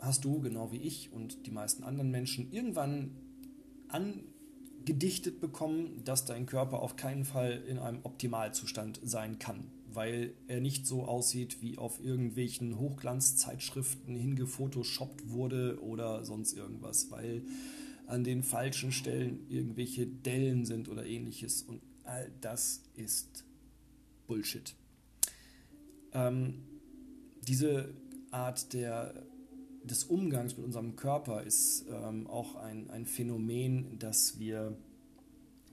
hast 0.00 0.24
du, 0.24 0.40
genau 0.40 0.72
wie 0.72 0.78
ich 0.78 1.12
und 1.12 1.46
die 1.46 1.50
meisten 1.50 1.84
anderen 1.84 2.10
Menschen, 2.10 2.50
irgendwann 2.52 3.16
angedichtet 3.88 5.40
bekommen, 5.40 6.02
dass 6.04 6.24
dein 6.24 6.46
Körper 6.46 6.80
auf 6.80 6.96
keinen 6.96 7.24
Fall 7.24 7.62
in 7.68 7.78
einem 7.78 8.00
Optimalzustand 8.02 9.00
sein 9.02 9.38
kann, 9.38 9.70
weil 9.92 10.34
er 10.48 10.60
nicht 10.60 10.86
so 10.86 11.04
aussieht, 11.04 11.60
wie 11.60 11.78
auf 11.78 12.02
irgendwelchen 12.02 12.78
Hochglanzzeitschriften 12.78 14.16
hingefotoshoppt 14.16 15.28
wurde 15.30 15.82
oder 15.82 16.24
sonst 16.24 16.56
irgendwas, 16.56 17.10
weil 17.10 17.42
an 18.06 18.24
den 18.24 18.42
falschen 18.42 18.90
Stellen 18.90 19.46
irgendwelche 19.48 20.06
Dellen 20.06 20.64
sind 20.64 20.88
oder 20.88 21.06
ähnliches. 21.06 21.62
Und 21.62 21.80
all 22.04 22.30
das 22.40 22.82
ist 22.96 23.44
Bullshit. 24.26 24.74
Ähm, 26.12 26.64
diese 27.46 27.94
Art 28.30 28.72
der, 28.72 29.26
des 29.84 30.04
Umgangs 30.04 30.56
mit 30.56 30.66
unserem 30.66 30.96
Körper 30.96 31.42
ist 31.42 31.86
ähm, 31.90 32.26
auch 32.26 32.56
ein, 32.56 32.90
ein 32.90 33.06
Phänomen, 33.06 33.98
das 33.98 34.38
wir 34.38 34.76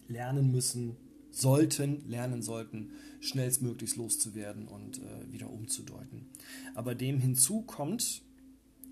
lernen 0.07 0.51
müssen, 0.51 0.95
sollten, 1.31 2.09
lernen 2.09 2.41
sollten, 2.41 2.91
schnellstmöglichst 3.19 3.97
loszuwerden 3.97 4.67
und 4.67 4.99
äh, 4.99 5.31
wieder 5.31 5.49
umzudeuten. 5.49 6.27
Aber 6.73 6.95
dem 6.95 7.19
hinzu 7.19 7.61
kommt 7.61 8.23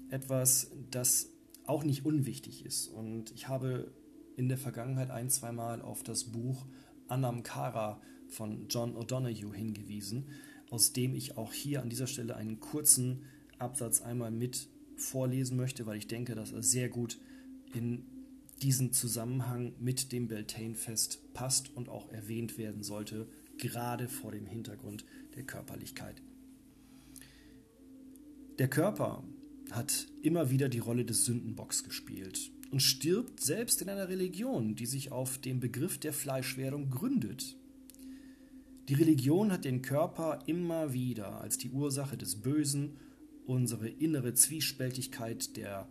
etwas, 0.10 0.72
das 0.92 1.30
auch 1.66 1.84
nicht 1.84 2.06
unwichtig 2.06 2.66
ist. 2.66 2.88
Und 2.88 3.32
ich 3.32 3.48
habe 3.48 3.92
in 4.36 4.50
der 4.50 4.58
Vergangenheit 4.58 5.10
ein, 5.12 5.30
zweimal 5.30 5.82
auf 5.82 6.04
das 6.04 6.26
Buch 6.26 6.66
Anam 7.08 7.44
Kara 7.44 8.02
von 8.28 8.68
John 8.70 8.96
O'Donoghue 8.96 9.54
hingewiesen, 9.54 10.28
aus 10.70 10.94
dem 10.94 11.16
ich 11.16 11.38
auch 11.38 11.54
hier 11.54 11.82
an 11.82 11.90
dieser 11.90 12.08
Stelle 12.08 12.36
einen 12.36 12.60
kurzen 12.60 13.24
Absatz 13.58 14.02
einmal 14.02 14.32
mit 14.32 14.68
vorlesen 14.98 15.58
möchte, 15.58 15.86
weil 15.86 15.98
ich 15.98 16.08
denke, 16.08 16.36
dass 16.36 16.52
er 16.52 16.64
sehr 16.64 16.90
gut 16.90 17.20
in 17.74 18.06
diesen 18.62 18.94
Zusammenhang 18.94 19.74
mit 19.80 20.12
dem 20.12 20.28
Beltane-Fest 20.28 21.34
passt 21.34 21.76
und 21.76 21.90
auch 21.90 22.10
erwähnt 22.12 22.58
werden 22.58 22.84
sollte, 22.84 23.28
gerade 23.58 24.08
vor 24.08 24.32
dem 24.32 24.46
Hintergrund 24.46 25.06
der 25.36 25.44
Körperlichkeit. 25.44 26.22
Der 28.58 28.70
Körper 28.70 29.24
hat 29.72 30.08
immer 30.22 30.50
wieder 30.50 30.70
die 30.70 30.80
Rolle 30.80 31.04
des 31.04 31.26
Sündenbocks 31.26 31.84
gespielt 31.84 32.52
und 32.72 32.80
stirbt 32.80 33.42
selbst 33.42 33.82
in 33.82 33.90
einer 33.90 34.10
Religion, 34.10 34.76
die 34.76 34.86
sich 34.86 35.12
auf 35.12 35.38
dem 35.38 35.60
Begriff 35.60 35.98
der 35.98 36.14
Fleischwerdung 36.14 36.90
gründet. 36.90 37.58
Die 38.88 38.94
Religion 38.94 39.52
hat 39.52 39.66
den 39.66 39.82
Körper 39.82 40.40
immer 40.46 40.94
wieder 40.94 41.42
als 41.42 41.58
die 41.58 41.72
Ursache 41.72 42.18
des 42.18 42.42
Bösen, 42.42 42.98
unsere 43.46 43.88
innere 43.88 44.34
Zwiespältigkeit 44.34 45.58
der 45.58 45.88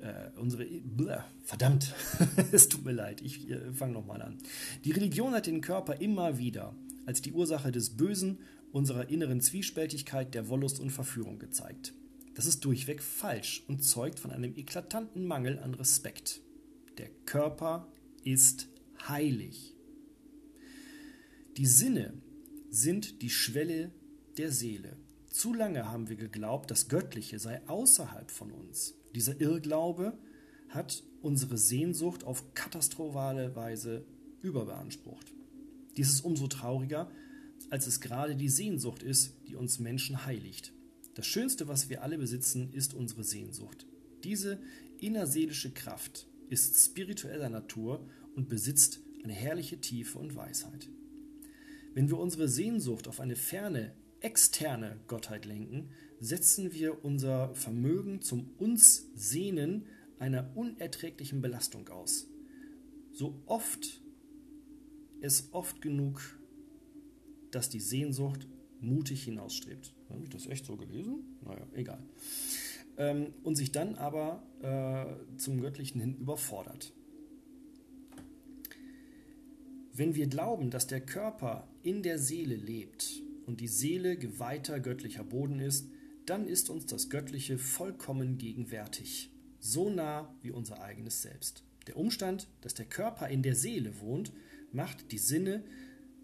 äh, 0.00 0.38
unsere 0.38 0.64
bleh, 0.64 1.20
verdammt, 1.42 1.94
es 2.52 2.68
tut 2.68 2.84
mir 2.84 2.92
leid, 2.92 3.22
ich 3.22 3.50
äh, 3.50 3.72
fange 3.72 3.94
nochmal 3.94 4.22
an. 4.22 4.38
Die 4.84 4.90
Religion 4.90 5.32
hat 5.32 5.46
den 5.46 5.60
Körper 5.60 6.00
immer 6.00 6.38
wieder 6.38 6.74
als 7.06 7.22
die 7.22 7.32
Ursache 7.32 7.72
des 7.72 7.96
Bösen, 7.96 8.38
unserer 8.72 9.08
inneren 9.08 9.40
Zwiespältigkeit, 9.40 10.34
der 10.34 10.48
Wollust 10.48 10.80
und 10.80 10.90
Verführung 10.90 11.38
gezeigt. 11.38 11.94
Das 12.34 12.46
ist 12.46 12.64
durchweg 12.64 13.02
falsch 13.02 13.62
und 13.68 13.84
zeugt 13.84 14.18
von 14.18 14.32
einem 14.32 14.56
eklatanten 14.56 15.24
Mangel 15.24 15.58
an 15.60 15.74
Respekt. 15.74 16.40
Der 16.98 17.08
Körper 17.24 17.86
ist 18.24 18.68
heilig. 19.08 19.74
Die 21.56 21.66
Sinne 21.66 22.14
sind 22.70 23.22
die 23.22 23.30
Schwelle 23.30 23.92
der 24.36 24.50
Seele. 24.50 24.96
Zu 25.34 25.52
lange 25.52 25.90
haben 25.90 26.08
wir 26.08 26.14
geglaubt, 26.14 26.70
das 26.70 26.86
Göttliche 26.86 27.40
sei 27.40 27.60
außerhalb 27.66 28.30
von 28.30 28.52
uns. 28.52 28.94
Dieser 29.16 29.40
Irrglaube 29.40 30.16
hat 30.68 31.02
unsere 31.22 31.58
Sehnsucht 31.58 32.22
auf 32.22 32.54
katastrophale 32.54 33.56
Weise 33.56 34.04
überbeansprucht. 34.42 35.32
Dies 35.96 36.10
ist 36.10 36.20
umso 36.20 36.46
trauriger, 36.46 37.10
als 37.68 37.88
es 37.88 38.00
gerade 38.00 38.36
die 38.36 38.48
Sehnsucht 38.48 39.02
ist, 39.02 39.34
die 39.48 39.56
uns 39.56 39.80
Menschen 39.80 40.24
heiligt. 40.24 40.72
Das 41.16 41.26
Schönste, 41.26 41.66
was 41.66 41.88
wir 41.88 42.04
alle 42.04 42.16
besitzen, 42.16 42.72
ist 42.72 42.94
unsere 42.94 43.24
Sehnsucht. 43.24 43.88
Diese 44.22 44.60
innerseelische 44.98 45.72
Kraft 45.72 46.28
ist 46.48 46.76
spiritueller 46.76 47.48
Natur 47.48 48.06
und 48.36 48.48
besitzt 48.48 49.00
eine 49.24 49.32
herrliche 49.32 49.80
Tiefe 49.80 50.16
und 50.16 50.36
Weisheit. 50.36 50.88
Wenn 51.92 52.08
wir 52.08 52.18
unsere 52.18 52.48
Sehnsucht 52.48 53.08
auf 53.08 53.18
eine 53.18 53.34
ferne, 53.34 53.96
externe 54.24 54.98
Gottheit 55.06 55.44
lenken, 55.44 55.90
setzen 56.18 56.72
wir 56.72 57.04
unser 57.04 57.54
Vermögen 57.54 58.22
zum 58.22 58.50
uns 58.58 59.10
Sehnen 59.14 59.86
einer 60.18 60.56
unerträglichen 60.56 61.42
Belastung 61.42 61.88
aus. 61.88 62.26
So 63.12 63.42
oft 63.46 64.00
es 65.20 65.50
oft 65.52 65.80
genug, 65.80 66.20
dass 67.50 67.68
die 67.68 67.80
Sehnsucht 67.80 68.46
mutig 68.80 69.24
hinausstrebt. 69.24 69.94
Habe 70.08 70.24
ich 70.24 70.30
das 70.30 70.46
echt 70.46 70.66
so 70.66 70.76
gelesen? 70.76 71.38
Naja, 71.44 71.66
egal. 71.74 72.02
Ähm, 72.96 73.34
und 73.42 73.56
sich 73.56 73.72
dann 73.72 73.94
aber 73.96 74.42
äh, 74.62 75.36
zum 75.38 75.60
Göttlichen 75.60 76.00
hin 76.00 76.16
überfordert. 76.16 76.92
Wenn 79.92 80.14
wir 80.14 80.26
glauben, 80.26 80.70
dass 80.70 80.86
der 80.86 81.00
Körper 81.00 81.68
in 81.82 82.02
der 82.02 82.18
Seele 82.18 82.56
lebt 82.56 83.23
und 83.46 83.60
die 83.60 83.68
Seele 83.68 84.16
geweihter 84.16 84.80
göttlicher 84.80 85.24
Boden 85.24 85.60
ist, 85.60 85.88
dann 86.26 86.46
ist 86.46 86.70
uns 86.70 86.86
das 86.86 87.10
Göttliche 87.10 87.58
vollkommen 87.58 88.38
gegenwärtig, 88.38 89.30
so 89.60 89.90
nah 89.90 90.34
wie 90.40 90.50
unser 90.50 90.82
eigenes 90.82 91.22
Selbst. 91.22 91.64
Der 91.86 91.96
Umstand, 91.96 92.48
dass 92.62 92.74
der 92.74 92.86
Körper 92.86 93.28
in 93.28 93.42
der 93.42 93.54
Seele 93.54 94.00
wohnt, 94.00 94.32
macht 94.72 95.12
die 95.12 95.18
Sinne 95.18 95.64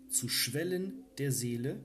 zu 0.09 0.29
Schwellen 0.29 1.05
der 1.19 1.33
Seele 1.33 1.81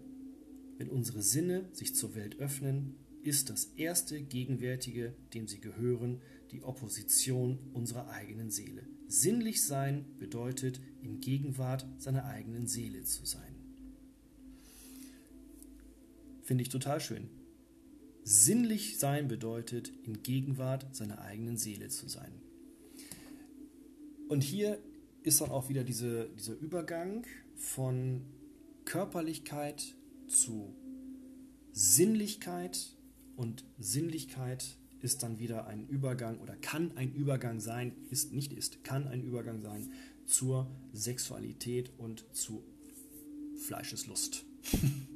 wenn 0.78 0.90
unsere 0.90 1.22
Sinne 1.22 1.70
sich 1.72 1.96
zur 1.96 2.16
Welt 2.16 2.40
öffnen, 2.40 2.96
ist 3.24 3.50
das 3.50 3.66
erste 3.78 4.22
Gegenwärtige, 4.22 5.14
dem 5.34 5.48
sie 5.48 5.60
gehören, 5.60 6.22
die 6.52 6.64
Opposition 6.64 7.58
unserer 7.74 8.10
eigenen 8.10 8.52
Seele. 8.52 8.84
Sinnlich 9.08 9.64
sein 9.64 10.06
bedeutet, 10.18 10.80
in 11.02 11.22
Gegenwart 11.22 11.88
seiner 11.98 12.26
eigenen 12.26 12.68
Seele 12.68 13.04
zu 13.04 13.26
sein. 13.26 13.55
Finde 16.46 16.62
ich 16.62 16.70
total 16.70 17.02
schön. 17.02 17.28
Sinnlich 18.24 19.00
sein 19.00 19.28
bedeutet, 19.28 19.92
in 20.04 20.22
Gegenwart 20.22 20.96
seiner 20.96 21.22
eigenen 21.22 21.58
Seele 21.58 21.90
zu 21.90 22.08
sein. 22.08 22.32
Und 24.30 24.44
hier 24.44 24.78
ist 25.24 25.42
dann 25.42 25.50
auch 25.50 25.70
wieder 25.70 25.84
diese, 25.84 26.30
dieser 26.38 26.54
Übergang 26.54 27.26
von 27.56 28.22
Körperlichkeit 28.86 29.96
zu 30.28 30.76
Sinnlichkeit 31.72 32.96
und 33.36 33.66
Sinnlichkeit 33.80 34.78
ist 35.02 35.24
dann 35.24 35.40
wieder 35.40 35.66
ein 35.66 35.88
Übergang 35.88 36.40
oder 36.40 36.56
kann 36.56 36.96
ein 36.96 37.12
Übergang 37.14 37.60
sein, 37.60 37.96
ist 38.12 38.34
nicht 38.34 38.54
ist, 38.54 38.84
kann 38.84 39.08
ein 39.08 39.24
Übergang 39.24 39.62
sein 39.62 39.92
zur 40.28 40.70
Sexualität 40.94 41.92
und 41.98 42.24
zu 42.34 42.64
Fleischeslust. 43.58 44.46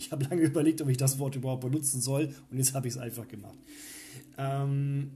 ich 0.00 0.12
habe 0.12 0.24
lange 0.24 0.42
überlegt, 0.42 0.80
ob 0.82 0.88
ich 0.88 0.96
das 0.96 1.18
Wort 1.18 1.36
überhaupt 1.36 1.62
benutzen 1.62 2.00
soll 2.00 2.34
und 2.50 2.58
jetzt 2.58 2.74
habe 2.74 2.88
ich 2.88 2.94
es 2.94 2.98
einfach 2.98 3.28
gemacht. 3.28 3.58
Ähm, 4.38 5.10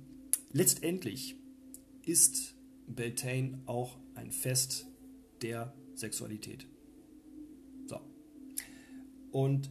letztendlich 0.53 1.37
ist 2.07 2.55
Beltane 2.87 3.59
auch 3.67 3.97
ein 4.15 4.31
Fest 4.31 4.87
der 5.43 5.75
Sexualität. 5.95 6.67
Und 9.35 9.69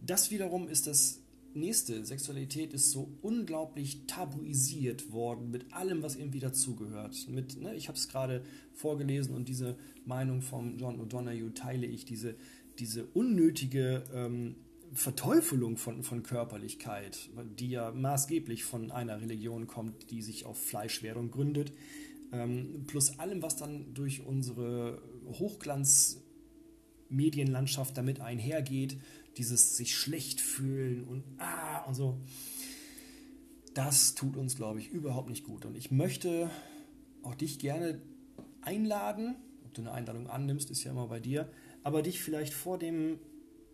das 0.00 0.32
wiederum 0.32 0.66
ist 0.66 0.88
das 0.88 1.22
nächste. 1.54 2.04
Sexualität 2.04 2.74
ist 2.74 2.90
so 2.90 3.08
unglaublich 3.22 4.04
tabuisiert 4.08 5.12
worden 5.12 5.52
mit 5.52 5.72
allem, 5.72 6.02
was 6.02 6.16
irgendwie 6.16 6.40
dazugehört. 6.40 7.28
Ne, 7.28 7.76
ich 7.76 7.86
habe 7.86 7.96
es 7.96 8.08
gerade 8.08 8.44
vorgelesen 8.72 9.32
und 9.32 9.46
diese 9.46 9.76
Meinung 10.06 10.42
von 10.42 10.76
John 10.76 11.00
O'Donoghue 11.00 11.54
teile 11.54 11.86
ich, 11.86 12.04
diese, 12.04 12.34
diese 12.78 13.06
unnötige 13.06 14.04
ähm, 14.14 14.56
Verteufelung 14.92 15.76
von, 15.76 16.02
von 16.02 16.22
Körperlichkeit, 16.22 17.30
die 17.58 17.70
ja 17.70 17.90
maßgeblich 17.90 18.64
von 18.64 18.90
einer 18.90 19.20
Religion 19.20 19.66
kommt, 19.66 20.10
die 20.10 20.22
sich 20.22 20.46
auf 20.46 20.58
Fleischwerdung 20.58 21.30
gründet, 21.30 21.72
ähm, 22.32 22.84
plus 22.86 23.18
allem, 23.18 23.42
was 23.42 23.56
dann 23.56 23.94
durch 23.94 24.24
unsere 24.24 25.02
Hochglanz- 25.32 26.18
Medienlandschaft 27.08 27.96
damit 27.96 28.20
einhergeht, 28.20 28.98
dieses 29.36 29.76
sich 29.76 29.94
schlecht 29.94 30.40
fühlen 30.40 31.04
und 31.04 31.24
ah 31.38 31.84
und 31.84 31.94
so. 31.94 32.18
Das 33.74 34.14
tut 34.14 34.36
uns, 34.36 34.56
glaube 34.56 34.80
ich, 34.80 34.88
überhaupt 34.88 35.28
nicht 35.28 35.44
gut. 35.44 35.66
Und 35.66 35.76
ich 35.76 35.90
möchte 35.90 36.50
auch 37.22 37.34
dich 37.34 37.58
gerne 37.58 38.00
einladen, 38.62 39.36
ob 39.64 39.74
du 39.74 39.82
eine 39.82 39.92
Einladung 39.92 40.28
annimmst, 40.28 40.70
ist 40.70 40.84
ja 40.84 40.92
immer 40.92 41.08
bei 41.08 41.20
dir, 41.20 41.50
aber 41.86 42.02
dich 42.02 42.20
vielleicht 42.20 42.52
vor 42.52 42.80
dem 42.80 43.20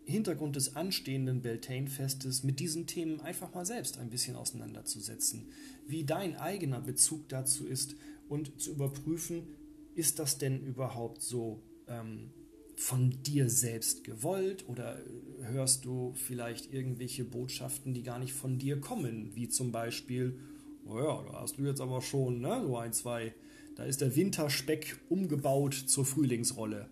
Hintergrund 0.05 0.55
des 0.55 0.75
anstehenden 0.75 1.41
Beltane-Festes 1.41 2.43
mit 2.43 2.59
diesen 2.59 2.85
Themen 2.85 3.19
einfach 3.21 3.55
mal 3.55 3.65
selbst 3.65 3.97
ein 3.97 4.11
bisschen 4.11 4.35
auseinanderzusetzen, 4.35 5.47
wie 5.87 6.03
dein 6.03 6.35
eigener 6.35 6.79
Bezug 6.79 7.27
dazu 7.29 7.65
ist 7.65 7.95
und 8.29 8.61
zu 8.61 8.69
überprüfen, 8.69 9.47
ist 9.95 10.19
das 10.19 10.37
denn 10.37 10.61
überhaupt 10.61 11.23
so 11.23 11.63
ähm, 11.87 12.29
von 12.75 13.09
dir 13.23 13.49
selbst 13.49 14.03
gewollt 14.03 14.69
oder 14.69 15.01
hörst 15.41 15.83
du 15.83 16.13
vielleicht 16.13 16.71
irgendwelche 16.71 17.23
Botschaften, 17.23 17.95
die 17.95 18.03
gar 18.03 18.19
nicht 18.19 18.33
von 18.33 18.59
dir 18.59 18.79
kommen, 18.79 19.31
wie 19.33 19.49
zum 19.49 19.71
Beispiel, 19.71 20.37
naja, 20.85 21.19
oh 21.19 21.31
da 21.31 21.41
hast 21.41 21.57
du 21.57 21.63
jetzt 21.63 21.81
aber 21.81 21.99
schon 22.03 22.41
ne, 22.41 22.61
so 22.63 22.77
ein, 22.77 22.93
zwei, 22.93 23.33
da 23.73 23.85
ist 23.85 24.01
der 24.01 24.15
Winterspeck 24.15 24.99
umgebaut 25.09 25.73
zur 25.73 26.05
Frühlingsrolle. 26.05 26.91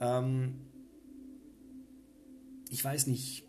Ähm, 0.00 0.54
ich 2.70 2.84
weiß 2.84 3.06
nicht, 3.06 3.44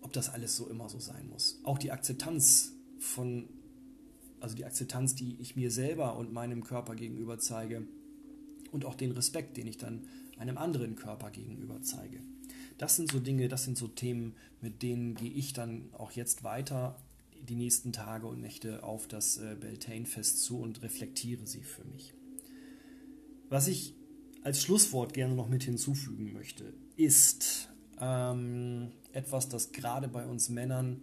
ob 0.00 0.12
das 0.12 0.28
alles 0.28 0.56
so 0.56 0.68
immer 0.68 0.88
so 0.88 0.98
sein 0.98 1.28
muss. 1.28 1.60
Auch 1.64 1.78
die 1.78 1.90
Akzeptanz 1.90 2.72
von, 2.98 3.48
also 4.40 4.54
die 4.54 4.64
Akzeptanz, 4.64 5.14
die 5.14 5.36
ich 5.40 5.56
mir 5.56 5.70
selber 5.70 6.16
und 6.16 6.32
meinem 6.32 6.64
Körper 6.64 6.94
gegenüber 6.94 7.38
zeige 7.38 7.86
und 8.72 8.84
auch 8.84 8.94
den 8.94 9.12
Respekt, 9.12 9.56
den 9.56 9.66
ich 9.66 9.78
dann 9.78 10.06
einem 10.38 10.58
anderen 10.58 10.94
Körper 10.94 11.30
gegenüber 11.30 11.82
zeige. 11.82 12.20
Das 12.76 12.94
sind 12.94 13.10
so 13.10 13.18
Dinge, 13.18 13.48
das 13.48 13.64
sind 13.64 13.76
so 13.76 13.88
Themen, 13.88 14.34
mit 14.60 14.82
denen 14.82 15.14
gehe 15.14 15.32
ich 15.32 15.52
dann 15.52 15.90
auch 15.94 16.12
jetzt 16.12 16.44
weiter 16.44 16.96
die 17.48 17.56
nächsten 17.56 17.92
Tage 17.92 18.26
und 18.26 18.40
Nächte 18.40 18.82
auf 18.84 19.08
das 19.08 19.38
äh, 19.38 19.56
Beltane-Fest 19.58 20.42
zu 20.42 20.60
und 20.60 20.82
reflektiere 20.82 21.46
sie 21.46 21.62
für 21.62 21.84
mich. 21.84 22.14
Was 23.48 23.66
ich 23.68 23.94
als 24.48 24.62
Schlusswort 24.62 25.12
gerne 25.12 25.34
noch 25.34 25.50
mit 25.50 25.64
hinzufügen 25.64 26.32
möchte, 26.32 26.72
ist 26.96 27.68
ähm, 28.00 28.92
etwas, 29.12 29.50
das 29.50 29.72
gerade 29.72 30.08
bei 30.08 30.24
uns 30.24 30.48
Männern 30.48 31.02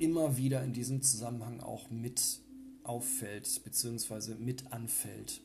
immer 0.00 0.36
wieder 0.36 0.64
in 0.64 0.72
diesem 0.72 1.02
Zusammenhang 1.02 1.60
auch 1.60 1.88
mit 1.88 2.40
auffällt, 2.82 3.62
beziehungsweise 3.62 4.34
mit 4.34 4.72
anfällt. 4.72 5.40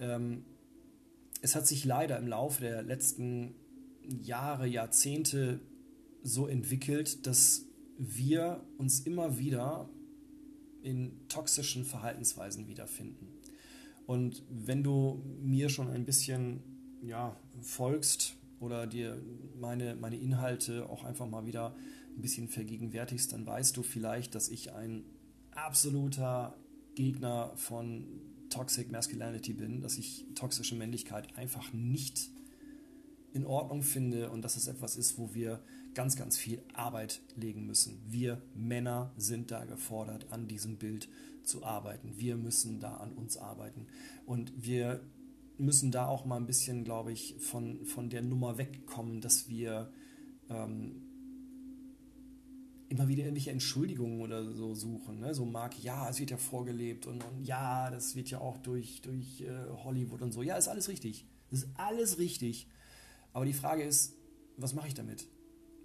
Ähm, 0.00 0.44
es 1.40 1.54
hat 1.54 1.68
sich 1.68 1.84
leider 1.84 2.18
im 2.18 2.26
Laufe 2.26 2.62
der 2.62 2.82
letzten 2.82 3.54
Jahre, 4.02 4.66
Jahrzehnte 4.66 5.60
so 6.24 6.48
entwickelt, 6.48 7.28
dass 7.28 7.64
wir 7.96 8.60
uns 8.76 8.98
immer 9.02 9.38
wieder 9.38 9.88
in 10.82 11.28
toxischen 11.28 11.84
Verhaltensweisen 11.84 12.66
wiederfinden. 12.66 13.28
Und 14.06 14.42
wenn 14.50 14.82
du 14.82 15.22
mir 15.42 15.68
schon 15.68 15.88
ein 15.88 16.04
bisschen 16.04 16.62
ja, 17.02 17.36
folgst 17.60 18.36
oder 18.60 18.86
dir 18.86 19.20
meine, 19.58 19.94
meine 19.96 20.16
Inhalte 20.16 20.88
auch 20.88 21.04
einfach 21.04 21.28
mal 21.28 21.46
wieder 21.46 21.74
ein 22.16 22.20
bisschen 22.20 22.48
vergegenwärtigst, 22.48 23.32
dann 23.32 23.46
weißt 23.46 23.76
du 23.76 23.82
vielleicht, 23.82 24.34
dass 24.34 24.48
ich 24.48 24.72
ein 24.72 25.04
absoluter 25.52 26.56
Gegner 26.94 27.52
von 27.56 28.04
Toxic 28.50 28.90
Masculinity 28.90 29.52
bin, 29.52 29.80
dass 29.80 29.98
ich 29.98 30.26
toxische 30.34 30.76
Männlichkeit 30.76 31.36
einfach 31.36 31.72
nicht 31.72 32.30
in 33.32 33.44
Ordnung 33.44 33.82
finde 33.82 34.30
und 34.30 34.42
dass 34.42 34.56
es 34.56 34.68
etwas 34.68 34.96
ist, 34.96 35.18
wo 35.18 35.34
wir 35.34 35.60
ganz, 35.94 36.16
ganz 36.16 36.36
viel 36.36 36.62
Arbeit 36.72 37.20
legen 37.36 37.66
müssen. 37.66 38.02
Wir 38.06 38.42
Männer 38.54 39.12
sind 39.16 39.50
da 39.50 39.64
gefordert, 39.64 40.26
an 40.30 40.48
diesem 40.48 40.76
Bild 40.76 41.08
zu 41.44 41.64
arbeiten. 41.64 42.14
Wir 42.16 42.36
müssen 42.36 42.80
da 42.80 42.96
an 42.96 43.12
uns 43.12 43.36
arbeiten. 43.36 43.86
Und 44.26 44.52
wir 44.56 45.00
müssen 45.58 45.92
da 45.92 46.06
auch 46.06 46.24
mal 46.24 46.36
ein 46.36 46.46
bisschen, 46.46 46.84
glaube 46.84 47.12
ich, 47.12 47.36
von, 47.38 47.84
von 47.86 48.10
der 48.10 48.22
Nummer 48.22 48.58
wegkommen, 48.58 49.20
dass 49.20 49.48
wir 49.48 49.92
ähm, 50.48 51.02
immer 52.88 53.08
wieder 53.08 53.24
irgendwelche 53.24 53.50
Entschuldigungen 53.50 54.20
oder 54.20 54.52
so 54.52 54.74
suchen. 54.74 55.20
Ne? 55.20 55.34
So 55.34 55.44
Mark, 55.44 55.82
ja, 55.82 56.08
es 56.08 56.18
wird 56.18 56.30
ja 56.30 56.36
vorgelebt 56.36 57.06
und, 57.06 57.24
und 57.24 57.44
ja, 57.44 57.90
das 57.90 58.14
wird 58.14 58.30
ja 58.30 58.40
auch 58.40 58.58
durch, 58.58 59.00
durch 59.02 59.42
äh, 59.42 59.68
Hollywood 59.84 60.22
und 60.22 60.32
so. 60.32 60.42
Ja, 60.42 60.56
ist 60.56 60.68
alles 60.68 60.88
richtig. 60.88 61.26
Das 61.50 61.60
ist 61.60 61.68
alles 61.74 62.18
richtig. 62.18 62.68
Aber 63.32 63.44
die 63.44 63.52
Frage 63.52 63.82
ist, 63.82 64.14
was 64.56 64.74
mache 64.74 64.88
ich 64.88 64.94
damit? 64.94 65.26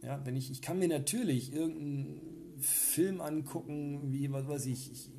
Ja, 0.01 0.25
wenn 0.25 0.35
ich, 0.35 0.49
ich 0.51 0.61
kann 0.61 0.79
mir 0.79 0.87
natürlich 0.87 1.53
irgendeinen 1.53 2.59
Film 2.59 3.21
angucken, 3.21 4.11
wie, 4.11 4.31
was 4.31 4.47
weiß 4.47 4.65
ich, 4.67 4.91
ich 4.91 5.09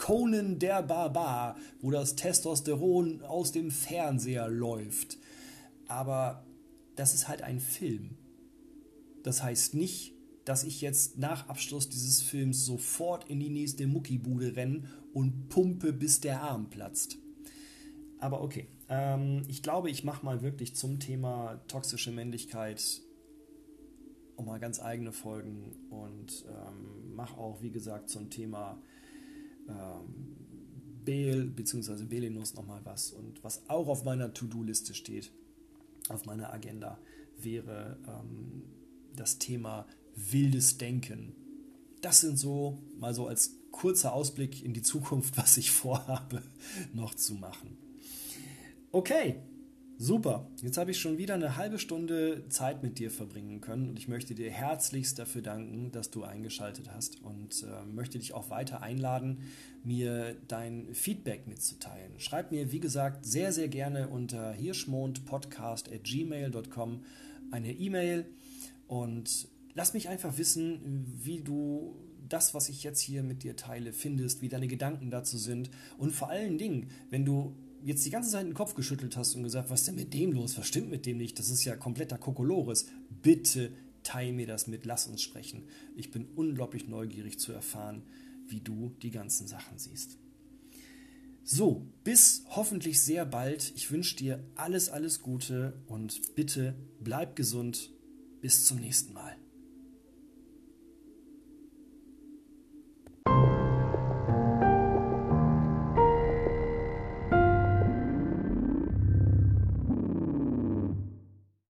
Conan 0.00 0.58
der 0.58 0.82
Barbar, 0.82 1.56
wo 1.82 1.90
das 1.90 2.16
Testosteron 2.16 3.20
aus 3.22 3.52
dem 3.52 3.70
Fernseher 3.70 4.48
läuft. 4.48 5.18
Aber 5.88 6.46
das 6.96 7.12
ist 7.12 7.28
halt 7.28 7.42
ein 7.42 7.60
Film. 7.60 8.16
Das 9.22 9.42
heißt 9.42 9.74
nicht, 9.74 10.14
dass 10.46 10.64
ich 10.64 10.80
jetzt 10.80 11.18
nach 11.18 11.48
Abschluss 11.50 11.90
dieses 11.90 12.22
Films 12.22 12.64
sofort 12.64 13.28
in 13.28 13.40
die 13.40 13.50
nächste 13.50 13.86
Muckibude 13.86 14.56
renne 14.56 14.84
und 15.12 15.50
pumpe, 15.50 15.92
bis 15.92 16.20
der 16.20 16.42
Arm 16.42 16.70
platzt. 16.70 17.18
Aber 18.18 18.40
okay, 18.42 18.68
ähm, 18.88 19.42
ich 19.48 19.62
glaube, 19.62 19.90
ich 19.90 20.02
mache 20.02 20.24
mal 20.24 20.40
wirklich 20.42 20.74
zum 20.74 20.98
Thema 20.98 21.60
toxische 21.68 22.10
Männlichkeit 22.10 23.02
auch 24.40 24.46
mal 24.46 24.58
ganz 24.58 24.80
eigene 24.80 25.12
Folgen 25.12 25.76
und 25.90 26.44
ähm, 26.48 27.14
mache 27.14 27.36
auch, 27.36 27.60
wie 27.60 27.70
gesagt, 27.70 28.08
zum 28.08 28.30
Thema 28.30 28.80
ähm, 29.68 30.36
Bel 31.04 31.44
bzw. 31.46 32.04
Belinus 32.04 32.54
nochmal 32.54 32.80
was. 32.84 33.12
Und 33.12 33.44
was 33.44 33.68
auch 33.68 33.88
auf 33.88 34.04
meiner 34.04 34.32
To-Do-Liste 34.32 34.94
steht, 34.94 35.30
auf 36.08 36.24
meiner 36.24 36.52
Agenda, 36.52 36.98
wäre 37.38 37.98
ähm, 38.08 38.62
das 39.14 39.38
Thema 39.38 39.86
wildes 40.14 40.78
Denken. 40.78 41.34
Das 42.00 42.22
sind 42.22 42.38
so, 42.38 42.78
mal 42.98 43.12
so 43.12 43.26
als 43.26 43.56
kurzer 43.70 44.14
Ausblick 44.14 44.64
in 44.64 44.72
die 44.72 44.82
Zukunft, 44.82 45.36
was 45.36 45.58
ich 45.58 45.70
vorhabe, 45.70 46.42
noch 46.94 47.14
zu 47.14 47.34
machen. 47.34 47.76
Okay, 48.90 49.36
Super, 50.02 50.48
jetzt 50.62 50.78
habe 50.78 50.92
ich 50.92 50.98
schon 50.98 51.18
wieder 51.18 51.34
eine 51.34 51.58
halbe 51.58 51.78
Stunde 51.78 52.48
Zeit 52.48 52.82
mit 52.82 52.98
dir 52.98 53.10
verbringen 53.10 53.60
können 53.60 53.90
und 53.90 53.98
ich 53.98 54.08
möchte 54.08 54.34
dir 54.34 54.50
herzlichst 54.50 55.18
dafür 55.18 55.42
danken, 55.42 55.92
dass 55.92 56.10
du 56.10 56.24
eingeschaltet 56.24 56.90
hast 56.90 57.22
und 57.22 57.64
äh, 57.64 57.84
möchte 57.84 58.18
dich 58.18 58.32
auch 58.32 58.48
weiter 58.48 58.80
einladen, 58.80 59.40
mir 59.84 60.36
dein 60.48 60.94
Feedback 60.94 61.46
mitzuteilen. 61.46 62.12
Schreib 62.16 62.50
mir, 62.50 62.72
wie 62.72 62.80
gesagt, 62.80 63.26
sehr, 63.26 63.52
sehr 63.52 63.68
gerne 63.68 64.08
unter 64.08 64.52
hirschmondpodcast.gmail.com 64.52 67.04
eine 67.50 67.70
E-Mail 67.70 68.24
und 68.88 69.48
lass 69.74 69.92
mich 69.92 70.08
einfach 70.08 70.38
wissen, 70.38 71.04
wie 71.22 71.42
du 71.42 71.94
das, 72.26 72.54
was 72.54 72.70
ich 72.70 72.84
jetzt 72.84 73.00
hier 73.00 73.22
mit 73.22 73.42
dir 73.42 73.54
teile, 73.54 73.92
findest, 73.92 74.40
wie 74.40 74.48
deine 74.48 74.66
Gedanken 74.66 75.10
dazu 75.10 75.36
sind 75.36 75.68
und 75.98 76.12
vor 76.12 76.30
allen 76.30 76.56
Dingen, 76.56 76.88
wenn 77.10 77.26
du 77.26 77.54
jetzt 77.84 78.04
die 78.04 78.10
ganze 78.10 78.30
Zeit 78.30 78.46
den 78.46 78.54
Kopf 78.54 78.74
geschüttelt 78.74 79.16
hast 79.16 79.34
und 79.34 79.42
gesagt, 79.42 79.70
was 79.70 79.80
ist 79.80 79.88
denn 79.88 79.94
mit 79.94 80.14
dem 80.14 80.32
los? 80.32 80.58
Was 80.58 80.66
stimmt 80.66 80.90
mit 80.90 81.06
dem 81.06 81.18
nicht? 81.18 81.38
Das 81.38 81.50
ist 81.50 81.64
ja 81.64 81.76
kompletter 81.76 82.18
Kokolores. 82.18 82.86
Bitte 83.22 83.72
teile 84.02 84.32
mir 84.32 84.46
das 84.46 84.66
mit, 84.66 84.86
lass 84.86 85.06
uns 85.06 85.22
sprechen. 85.22 85.64
Ich 85.96 86.10
bin 86.10 86.26
unglaublich 86.36 86.88
neugierig 86.88 87.38
zu 87.38 87.52
erfahren, 87.52 88.02
wie 88.46 88.60
du 88.60 88.94
die 89.02 89.10
ganzen 89.10 89.46
Sachen 89.46 89.78
siehst. 89.78 90.18
So, 91.42 91.86
bis 92.04 92.44
hoffentlich 92.50 93.00
sehr 93.00 93.24
bald. 93.24 93.72
Ich 93.74 93.90
wünsche 93.90 94.16
dir 94.16 94.44
alles, 94.54 94.88
alles 94.88 95.20
Gute 95.20 95.82
und 95.86 96.34
bitte 96.34 96.74
bleib 97.00 97.36
gesund. 97.36 97.90
Bis 98.40 98.64
zum 98.64 98.78
nächsten 98.78 99.12
Mal. 99.12 99.39